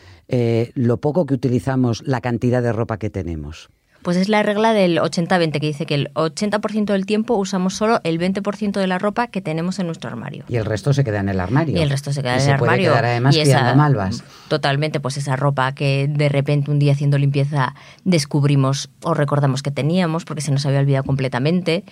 lo 0.75 0.97
poco 0.97 1.25
que 1.25 1.33
utilizamos, 1.33 2.03
la 2.05 2.21
cantidad 2.21 2.61
de 2.61 2.71
ropa 2.71 2.97
que 2.97 3.09
tenemos? 3.09 3.69
Pues 4.03 4.17
es 4.17 4.29
la 4.29 4.43
regla 4.43 4.73
del 4.73 4.99
80-20, 4.99 5.51
que 5.53 5.67
dice 5.67 5.85
que 5.85 5.95
el 5.95 6.13
80% 6.13 6.85
del 6.85 7.05
tiempo 7.05 7.35
usamos 7.35 7.73
solo 7.73 7.99
el 8.03 8.19
20% 8.19 8.73
de 8.73 8.87
la 8.87 8.99
ropa 8.99 9.27
que 9.27 9.41
tenemos 9.41 9.79
en 9.79 9.87
nuestro 9.87 10.09
armario. 10.09 10.43
Y 10.47 10.57
el 10.57 10.65
resto 10.65 10.93
se 10.93 11.03
queda 11.03 11.19
en 11.19 11.29
el 11.29 11.39
armario. 11.39 11.77
Y 11.77 11.81
el 11.81 11.89
resto 11.89 12.11
se 12.11 12.21
queda 12.21 12.35
en 12.35 12.41
el 12.41 12.51
armario. 12.51 12.91
Puede 12.91 13.01
quedar 13.01 13.05
además 13.05 13.35
y 13.35 13.77
malvas. 13.77 14.23
Totalmente, 14.49 14.99
pues 14.99 15.17
esa 15.17 15.35
ropa 15.35 15.73
que 15.73 16.07
de 16.09 16.29
repente 16.29 16.69
un 16.69 16.79
día 16.79 16.93
haciendo 16.93 17.17
limpieza 17.17 17.75
descubrimos 18.03 18.89
o 19.01 19.13
recordamos 19.13 19.63
que 19.63 19.71
teníamos 19.71 20.25
porque 20.25 20.41
se 20.41 20.51
nos 20.51 20.65
había 20.65 20.79
olvidado 20.79 21.03
completamente 21.05 21.83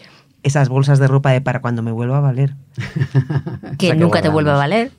esas 0.43 0.69
bolsas 0.69 0.99
de 0.99 1.07
ropa 1.07 1.31
de 1.31 1.41
para 1.41 1.61
cuando 1.61 1.81
me 1.81 1.91
vuelva 1.91 2.17
a 2.17 2.21
valer. 2.21 2.55
Que 3.77 3.95
nunca 3.95 4.21
te 4.21 4.29
vuelva 4.29 4.53
a 4.53 4.57
valer. 4.57 4.91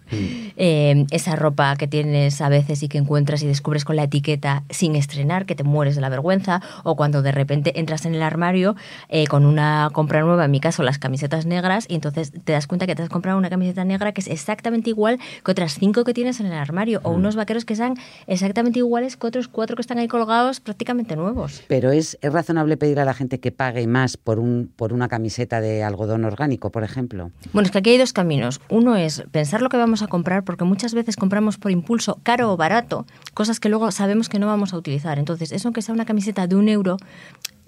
Eh, 0.57 1.07
esa 1.11 1.37
ropa 1.37 1.75
que 1.77 1.87
tienes 1.87 2.41
a 2.41 2.49
veces 2.49 2.83
y 2.83 2.89
que 2.89 2.99
encuentras 2.99 3.43
y 3.43 3.47
descubres 3.47 3.85
con 3.85 3.97
la 3.97 4.05
etiqueta 4.05 4.63
sin 4.69 4.95
estrenar, 4.95 5.47
que 5.47 5.55
te 5.55 5.65
mueres 5.65 5.95
de 5.95 6.01
la 6.01 6.09
vergüenza. 6.09 6.61
O 6.85 6.97
cuando 6.97 7.23
de 7.23 7.33
repente 7.33 7.79
entras 7.81 8.05
en 8.05 8.15
el 8.15 8.23
armario 8.23 8.77
eh, 9.09 9.27
con 9.27 9.47
una 9.47 9.89
compra 9.93 10.21
nueva, 10.21 10.45
en 10.45 10.51
mi 10.51 10.61
caso 10.61 10.83
las 10.83 10.99
camisetas 10.99 11.47
negras, 11.47 11.87
y 11.89 11.95
entonces 11.95 12.33
te 12.45 12.53
das 12.53 12.67
cuenta 12.67 12.87
que 12.87 12.95
te 12.95 13.03
has 13.03 13.09
comprado 13.09 13.39
una 13.39 13.51
camiseta 13.51 13.85
negra 13.85 14.13
que 14.13 14.21
es 14.21 14.29
exactamente 14.29 14.91
igual 14.91 15.19
que 15.45 15.51
otras 15.51 15.75
cinco 15.75 16.05
que 16.05 16.15
tienes 16.15 16.41
en 16.41 16.47
el 16.47 16.53
armario. 16.53 17.01
O 17.05 17.11
unos 17.11 17.37
vaqueros 17.37 17.65
que 17.65 17.77
sean 17.77 17.95
exactamente 18.27 18.79
iguales 18.79 19.17
que 19.17 19.27
otros 19.27 19.49
cuatro 19.49 19.77
que 19.77 19.83
están 19.83 19.99
ahí 19.99 20.09
colgados 20.09 20.61
prácticamente 20.61 21.17
nuevos. 21.17 21.63
Pero 21.69 21.91
es, 21.91 22.19
es 22.21 22.33
razonable 22.33 22.77
pedir 22.77 23.01
a 23.01 23.05
la 23.05 23.15
gente 23.15 23.41
que 23.41 23.53
pague 23.53 23.87
más 23.87 24.17
por, 24.17 24.39
un, 24.39 24.71
por 24.77 24.93
una 24.93 25.09
camiseta 25.09 25.61
de 25.61 25.83
algodón 25.83 26.25
orgánico, 26.25 26.71
por 26.71 26.85
ejemplo? 26.85 27.31
Bueno, 27.53 27.62
que 27.70 27.79
aquí 27.79 27.90
hay 27.90 27.98
dos 27.98 28.12
caminos. 28.12 28.61
Uno 28.68 28.96
es 28.96 29.25
pensar 29.31 29.62
lo 29.62 29.68
que 29.68 29.77
vamos 29.77 30.03
a 30.03 30.09
comprar, 30.09 30.44
porque 30.44 30.64
muchas 30.64 30.94
veces 30.94 31.16
compramos 31.16 31.59
por 31.59 31.70
impulso, 31.70 32.18
caro 32.22 32.53
o 32.53 32.57
barato, 32.57 33.07
cosas 33.35 33.61
que 33.61 33.68
luego 33.68 33.90
sabemos 33.90 34.29
que 34.29 34.38
no 34.38 34.46
vamos 34.46 34.72
a 34.72 34.77
utilizar. 34.77 35.18
Entonces, 35.18 35.53
eso 35.53 35.68
aunque 35.68 35.83
sea 35.83 35.94
una 35.94 36.05
camiseta 36.05 36.46
de 36.46 36.57
un 36.57 36.68
euro, 36.68 36.96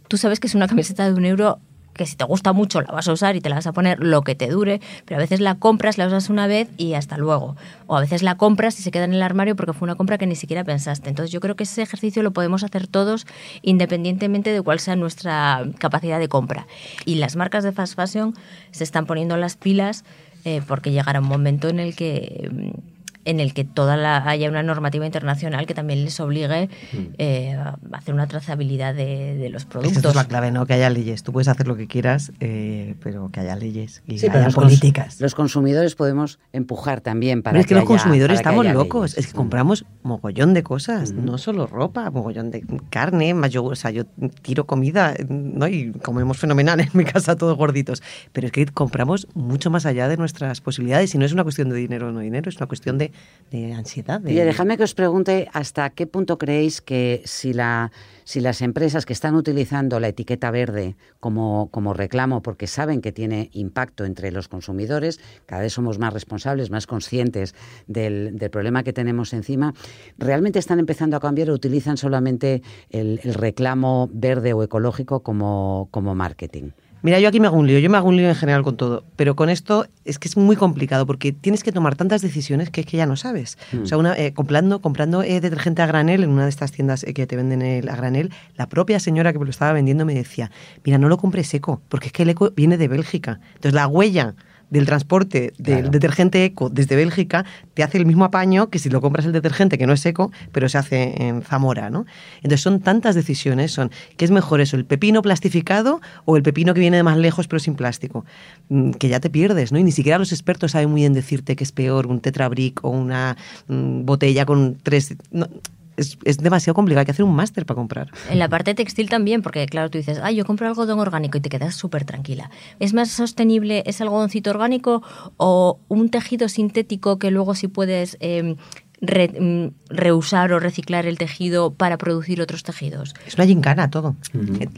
tú 0.08 0.16
sabes 0.16 0.40
que 0.40 0.46
es 0.46 0.54
una 0.54 0.68
camiseta 0.74 1.04
de 1.04 1.14
un 1.14 1.24
euro 1.24 1.58
que 1.94 2.06
si 2.06 2.16
te 2.16 2.24
gusta 2.24 2.52
mucho 2.52 2.80
la 2.80 2.92
vas 2.92 3.08
a 3.08 3.12
usar 3.12 3.36
y 3.36 3.40
te 3.40 3.48
la 3.48 3.56
vas 3.56 3.66
a 3.66 3.72
poner 3.72 4.00
lo 4.00 4.22
que 4.22 4.34
te 4.34 4.48
dure, 4.48 4.80
pero 5.04 5.18
a 5.18 5.22
veces 5.22 5.40
la 5.40 5.54
compras, 5.56 5.98
la 5.98 6.06
usas 6.06 6.28
una 6.28 6.46
vez 6.46 6.68
y 6.76 6.94
hasta 6.94 7.16
luego. 7.16 7.56
O 7.86 7.96
a 7.96 8.00
veces 8.00 8.22
la 8.22 8.36
compras 8.36 8.78
y 8.78 8.82
se 8.82 8.90
queda 8.90 9.04
en 9.04 9.14
el 9.14 9.22
armario 9.22 9.56
porque 9.56 9.72
fue 9.72 9.86
una 9.86 9.94
compra 9.94 10.18
que 10.18 10.26
ni 10.26 10.36
siquiera 10.36 10.64
pensaste. 10.64 11.08
Entonces 11.08 11.32
yo 11.32 11.40
creo 11.40 11.56
que 11.56 11.64
ese 11.64 11.82
ejercicio 11.82 12.22
lo 12.22 12.32
podemos 12.32 12.62
hacer 12.62 12.86
todos 12.86 13.26
independientemente 13.62 14.50
de 14.50 14.60
cuál 14.62 14.80
sea 14.80 14.96
nuestra 14.96 15.64
capacidad 15.78 16.18
de 16.18 16.28
compra. 16.28 16.66
Y 17.04 17.16
las 17.16 17.36
marcas 17.36 17.64
de 17.64 17.72
fast 17.72 17.94
fashion 17.94 18.34
se 18.70 18.84
están 18.84 19.06
poniendo 19.06 19.36
las 19.36 19.56
pilas 19.56 20.04
eh, 20.44 20.60
porque 20.66 20.92
llegará 20.92 21.20
un 21.20 21.28
momento 21.28 21.68
en 21.68 21.80
el 21.80 21.96
que 21.96 22.50
mm, 22.52 22.94
en 23.24 23.40
el 23.40 23.54
que 23.54 23.64
toda 23.64 23.96
la, 23.96 24.28
haya 24.28 24.48
una 24.48 24.62
normativa 24.62 25.06
internacional 25.06 25.66
que 25.66 25.74
también 25.74 26.04
les 26.04 26.18
obligue 26.20 26.68
mm. 26.92 26.98
eh, 27.18 27.54
a 27.54 27.76
hacer 27.92 28.14
una 28.14 28.26
trazabilidad 28.26 28.94
de, 28.94 29.48
los 29.50 29.64
productos. 29.64 29.98
Esa 29.98 30.08
es 30.08 30.14
la 30.14 30.24
clave, 30.24 30.50
¿no? 30.50 30.66
Que 30.66 30.74
haya 30.74 30.90
leyes. 30.90 31.22
Tú 31.22 31.32
puedes 31.32 31.48
hacer 31.48 31.68
lo 31.68 31.76
que 31.76 31.86
quieras, 31.86 32.32
eh, 32.40 32.94
pero 33.02 33.30
que 33.30 33.40
haya 33.40 33.56
leyes 33.56 34.02
y 34.06 34.18
que 34.18 34.30
haya 34.30 34.48
políticas. 34.48 35.20
los 35.20 35.34
consumidores 35.34 35.94
podemos 35.94 36.38
empujar 36.52 37.00
también 37.00 37.42
para 37.42 37.52
pero 37.52 37.60
es 37.60 37.66
que, 37.66 37.74
que 37.74 37.80
los 37.80 37.84
consumidores 37.84 38.38
estamos 38.38 38.66
locos. 38.66 39.16
Es 39.16 39.28
que 39.28 39.32
compramos 39.32 39.84
mogollón 40.02 40.54
de 40.54 40.62
cosas, 40.62 41.12
no 41.12 41.38
solo 41.38 41.66
ropa, 41.66 42.10
mogollón 42.10 42.50
de 42.50 42.64
carne, 42.90 43.34
más 43.34 43.50
yo, 43.50 43.64
o 43.64 43.76
sea, 43.76 43.90
yo 43.90 44.04
tiro 44.42 44.66
comida, 44.66 45.14
¿no? 45.28 45.68
Y 45.68 45.92
comemos 45.92 46.38
fenomenal 46.38 46.80
en 46.80 46.90
mi 46.92 47.04
casa 47.04 47.36
todos 47.36 47.56
gorditos. 47.56 48.02
Pero 48.32 48.46
es 48.46 48.52
que 48.52 48.66
compramos 48.66 49.28
mucho 49.34 49.70
más 49.70 49.86
allá 49.86 50.08
de 50.08 50.16
nuestras 50.16 50.60
posibilidades 50.60 51.14
y 51.14 51.18
no 51.18 51.24
es 51.24 51.32
una 51.32 51.42
cuestión 51.42 51.68
de 51.68 51.76
dinero 51.76 52.08
o 52.08 52.12
no 52.12 52.20
dinero, 52.20 52.48
es 52.48 52.56
una 52.56 52.66
cuestión 52.66 52.98
de 52.98 53.12
de 53.50 53.72
ansiedad. 53.72 54.20
De... 54.20 54.30
Oye, 54.30 54.44
dejadme 54.44 54.76
que 54.76 54.82
os 54.82 54.94
pregunte 54.94 55.48
hasta 55.52 55.90
qué 55.90 56.06
punto 56.06 56.38
creéis 56.38 56.80
que 56.80 57.22
si, 57.24 57.52
la, 57.52 57.92
si 58.24 58.40
las 58.40 58.62
empresas 58.62 59.06
que 59.06 59.12
están 59.12 59.34
utilizando 59.34 60.00
la 60.00 60.08
etiqueta 60.08 60.50
verde 60.50 60.96
como, 61.20 61.68
reclamo 61.94 62.42
porque 62.42 62.66
saben 62.66 63.00
que 63.00 63.12
tiene 63.12 63.50
impacto 63.52 64.04
entre 64.04 64.32
los 64.32 64.48
consumidores, 64.48 65.20
cada 65.46 65.62
vez 65.62 65.72
somos 65.72 65.98
más 65.98 66.12
responsables, 66.12 66.70
más 66.70 66.86
conscientes 66.86 67.54
del, 67.86 68.36
problema 68.50 68.82
que 68.82 68.92
tenemos 68.92 69.32
encima, 69.32 69.74
realmente 70.18 70.58
están 70.58 70.78
empezando 70.78 71.16
a 71.16 71.20
cambiar 71.20 71.50
o 71.50 71.54
utilizan 71.54 71.96
solamente 71.96 72.62
el, 72.90 73.18
reclamo 73.22 74.08
verde 74.12 74.52
o 74.52 74.62
ecológico 74.62 75.20
como 75.20 76.14
marketing. 76.14 76.70
Mira, 77.04 77.20
yo 77.20 77.28
aquí 77.28 77.38
me 77.38 77.48
hago 77.48 77.58
un 77.58 77.66
lío, 77.66 77.78
yo 77.80 77.90
me 77.90 77.98
hago 77.98 78.08
un 78.08 78.16
lío 78.16 78.30
en 78.30 78.34
general 78.34 78.62
con 78.62 78.78
todo, 78.78 79.04
pero 79.16 79.36
con 79.36 79.50
esto 79.50 79.86
es 80.06 80.18
que 80.18 80.26
es 80.26 80.38
muy 80.38 80.56
complicado 80.56 81.04
porque 81.04 81.32
tienes 81.32 81.62
que 81.62 81.70
tomar 81.70 81.96
tantas 81.96 82.22
decisiones 82.22 82.70
que 82.70 82.80
es 82.80 82.86
que 82.86 82.96
ya 82.96 83.04
no 83.04 83.14
sabes. 83.16 83.58
Mm. 83.72 83.82
O 83.82 83.86
sea, 83.86 83.98
una, 83.98 84.16
eh, 84.16 84.32
comprando, 84.32 84.80
comprando 84.80 85.22
eh, 85.22 85.42
detergente 85.42 85.82
a 85.82 85.86
granel 85.86 86.22
en 86.22 86.30
una 86.30 86.44
de 86.44 86.48
estas 86.48 86.72
tiendas 86.72 87.04
eh, 87.04 87.12
que 87.12 87.26
te 87.26 87.36
venden 87.36 87.60
el 87.60 87.90
a 87.90 87.96
granel, 87.96 88.32
la 88.56 88.70
propia 88.70 88.98
señora 89.00 89.34
que 89.34 89.38
me 89.38 89.44
lo 89.44 89.50
estaba 89.50 89.74
vendiendo 89.74 90.06
me 90.06 90.14
decía, 90.14 90.50
mira, 90.82 90.96
no 90.96 91.10
lo 91.10 91.18
compres 91.18 91.46
seco, 91.46 91.82
porque 91.90 92.06
es 92.06 92.12
que 92.14 92.22
el 92.22 92.30
eco 92.30 92.50
viene 92.56 92.78
de 92.78 92.88
Bélgica. 92.88 93.38
Entonces 93.48 93.74
la 93.74 93.86
huella 93.86 94.34
del 94.74 94.86
transporte 94.86 95.52
del 95.56 95.74
Claro. 95.76 95.90
detergente 95.90 96.44
eco 96.44 96.68
desde 96.68 96.96
Bélgica 96.96 97.44
te 97.74 97.82
hace 97.82 97.96
el 97.96 98.06
mismo 98.06 98.24
apaño 98.24 98.68
que 98.68 98.78
si 98.78 98.90
lo 98.90 99.00
compras 99.00 99.24
el 99.24 99.32
detergente 99.32 99.78
que 99.78 99.86
no 99.86 99.92
es 99.92 100.04
eco, 100.04 100.30
pero 100.52 100.68
se 100.68 100.76
hace 100.78 101.14
en 101.22 101.42
Zamora, 101.42 101.90
¿no? 101.90 102.04
Entonces 102.38 102.60
son 102.60 102.80
tantas 102.80 103.14
decisiones, 103.14 103.72
son 103.72 103.90
¿qué 104.16 104.24
es 104.24 104.30
mejor 104.30 104.60
eso, 104.60 104.76
el 104.76 104.84
pepino 104.84 105.22
plastificado 105.22 106.00
o 106.24 106.36
el 106.36 106.42
pepino 106.42 106.74
que 106.74 106.80
viene 106.80 106.96
de 106.98 107.02
más 107.02 107.16
lejos 107.16 107.46
pero 107.48 107.60
sin 107.60 107.74
plástico? 107.76 108.24
Mm, 108.68 108.90
Que 108.90 109.08
ya 109.08 109.20
te 109.20 109.30
pierdes, 109.30 109.72
¿no? 109.72 109.78
Y 109.78 109.84
ni 109.84 109.92
siquiera 109.92 110.18
los 110.18 110.32
expertos 110.32 110.72
saben 110.72 110.90
muy 110.90 111.02
bien 111.02 111.12
decirte 111.14 111.56
que 111.56 111.64
es 111.64 111.72
peor 111.72 112.06
un 112.06 112.20
tetrabric 112.20 112.84
o 112.84 112.90
una 112.90 113.36
mm, 113.68 114.04
botella 114.04 114.44
con 114.44 114.76
tres... 114.82 115.14
no, 115.30 115.46
es, 115.96 116.18
es 116.24 116.38
demasiado 116.38 116.74
complicado, 116.74 117.00
hay 117.00 117.06
que 117.06 117.12
hacer 117.12 117.24
un 117.24 117.34
máster 117.34 117.66
para 117.66 117.76
comprar. 117.76 118.10
En 118.30 118.38
la 118.38 118.48
parte 118.48 118.74
textil 118.74 119.08
también, 119.08 119.42
porque 119.42 119.66
claro, 119.66 119.90
tú 119.90 119.98
dices, 119.98 120.20
ah, 120.22 120.30
yo 120.32 120.44
compro 120.44 120.66
algodón 120.66 120.98
orgánico 120.98 121.38
y 121.38 121.40
te 121.40 121.48
quedas 121.48 121.74
súper 121.74 122.04
tranquila. 122.04 122.50
¿Es 122.80 122.94
más 122.94 123.10
sostenible 123.10 123.82
ese 123.86 124.02
algodoncito 124.02 124.50
orgánico 124.50 125.02
o 125.36 125.78
un 125.88 126.08
tejido 126.08 126.48
sintético 126.48 127.18
que 127.18 127.30
luego 127.30 127.54
sí 127.54 127.68
puedes 127.68 128.16
eh, 128.20 128.56
re- 129.00 129.28
mm, 129.40 129.94
reusar 129.94 130.52
o 130.52 130.60
reciclar 130.60 131.06
el 131.06 131.18
tejido 131.18 131.72
para 131.74 131.98
producir 131.98 132.40
otros 132.40 132.62
tejidos? 132.62 133.14
Es 133.26 133.34
una 133.34 133.46
gincana 133.46 133.90
todo. 133.90 134.16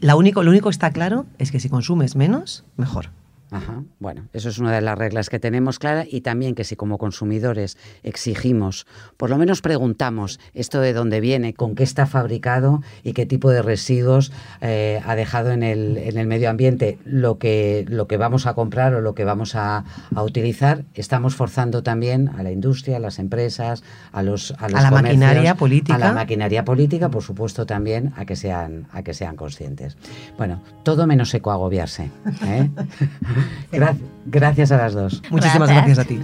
La 0.01 0.17
único, 0.17 0.43
lo 0.43 0.51
único 0.51 0.69
que 0.69 0.73
está 0.75 0.91
claro 0.91 1.27
es 1.39 1.51
que 1.51 1.61
si 1.61 1.69
consumes 1.69 2.17
menos, 2.17 2.65
mejor. 2.77 3.11
Ajá. 3.57 3.83
Bueno, 3.99 4.29
eso 4.33 4.49
es 4.49 4.59
una 4.59 4.75
de 4.75 4.81
las 4.81 4.99
reglas 4.99 5.31
que 5.31 5.39
tenemos 5.39 5.79
clara 5.79 6.05
y 6.09 6.21
también 6.21 6.55
que 6.55 6.65
si 6.65 6.77
como 6.77 6.99
consumidores 6.99 7.79
exigimos, 8.03 8.87
por 9.17 9.31
lo 9.31 9.39
menos 9.39 9.63
preguntamos 9.63 10.41
esto 10.55 10.81
de 10.81 10.93
dónde 10.93 11.21
viene, 11.21 11.55
con 11.55 11.75
qué 11.75 11.83
está 11.83 12.07
fabricado 12.07 12.83
y 13.03 13.13
qué 13.13 13.27
tipo 13.27 13.51
de 13.51 13.63
residuos 13.63 14.33
eh, 14.61 15.01
ha 15.05 15.15
dejado 15.17 15.51
en 15.51 15.63
el, 15.63 15.97
en 15.97 16.19
el 16.19 16.27
medio 16.27 16.51
ambiente 16.51 16.99
lo 17.05 17.39
que, 17.39 17.85
lo 17.89 18.07
que 18.07 18.17
vamos 18.17 18.47
a 18.47 18.55
comprar 18.55 18.95
o 18.95 19.01
lo 19.01 19.15
que 19.15 19.25
vamos 19.25 19.55
a, 19.55 19.85
a 20.15 20.23
utilizar, 20.23 20.85
estamos 20.95 21.35
forzando 21.35 21.83
también 21.83 22.31
a 22.37 22.43
la 22.43 22.51
industria, 22.51 22.97
a 22.97 23.01
las 23.01 23.19
empresas, 23.19 23.83
a 24.13 24.23
los, 24.23 24.53
a 24.59 24.69
los 24.69 24.83
la 24.83 24.91
comercios, 24.91 25.19
maquinaria 25.19 25.55
política. 25.55 25.95
a 25.95 25.99
la 25.99 26.13
maquinaria 26.13 26.65
política, 26.65 27.09
por 27.11 27.23
supuesto 27.23 27.67
también 27.67 28.13
a 28.17 28.25
que 28.25 28.37
sean, 28.37 28.87
a 28.93 29.03
que 29.03 29.15
sean 29.15 29.37
conscientes. 29.37 29.97
Bueno, 30.37 30.61
todo 30.83 31.07
menos 31.07 31.33
ecoagobiarse. 31.35 32.11
¿eh? 32.45 32.71
Gra- 33.73 33.97
gracias 34.27 34.73
a 34.73 34.77
las 34.79 34.95
dos. 34.95 35.23
Muchísimas 35.31 35.69
Gracias. 35.69 35.97
gracias 35.97 35.99
a 35.99 36.09
ti. 36.09 36.21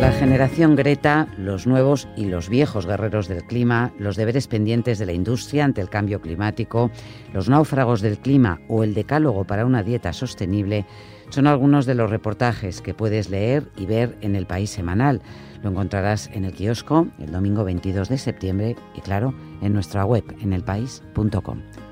La 0.00 0.12
generación 0.12 0.74
Greta, 0.76 1.26
los 1.36 1.66
nuevos 1.66 2.08
y 2.16 2.26
los 2.26 2.48
viejos 2.48 2.86
guerreros 2.86 3.28
del 3.28 3.44
clima, 3.44 3.92
los 3.98 4.16
deberes 4.16 4.46
pendientes 4.48 4.98
de 4.98 5.06
la 5.06 5.12
industria 5.12 5.64
ante 5.64 5.80
el 5.80 5.90
cambio 5.90 6.20
climático, 6.20 6.90
los 7.32 7.48
náufragos 7.48 8.00
del 8.00 8.18
clima 8.18 8.60
o 8.68 8.84
el 8.84 8.94
decálogo 8.94 9.44
para 9.44 9.66
una 9.66 9.82
dieta 9.82 10.12
sostenible 10.12 10.86
son 11.30 11.46
algunos 11.46 11.84
de 11.84 11.94
los 11.94 12.10
reportajes 12.10 12.80
que 12.80 12.94
puedes 12.94 13.28
leer 13.28 13.64
y 13.76 13.84
ver 13.86 14.16
en 14.22 14.34
el 14.34 14.46
País 14.46 14.70
Semanal. 14.70 15.20
Lo 15.62 15.70
encontrarás 15.70 16.30
en 16.32 16.44
el 16.44 16.52
kiosco 16.52 17.08
el 17.18 17.32
domingo 17.32 17.64
22 17.64 18.08
de 18.08 18.18
septiembre 18.18 18.76
y 18.94 19.00
claro, 19.00 19.34
en 19.60 19.72
nuestra 19.74 20.04
web 20.06 20.24
en 20.40 20.52
elpaís.com. 20.52 21.58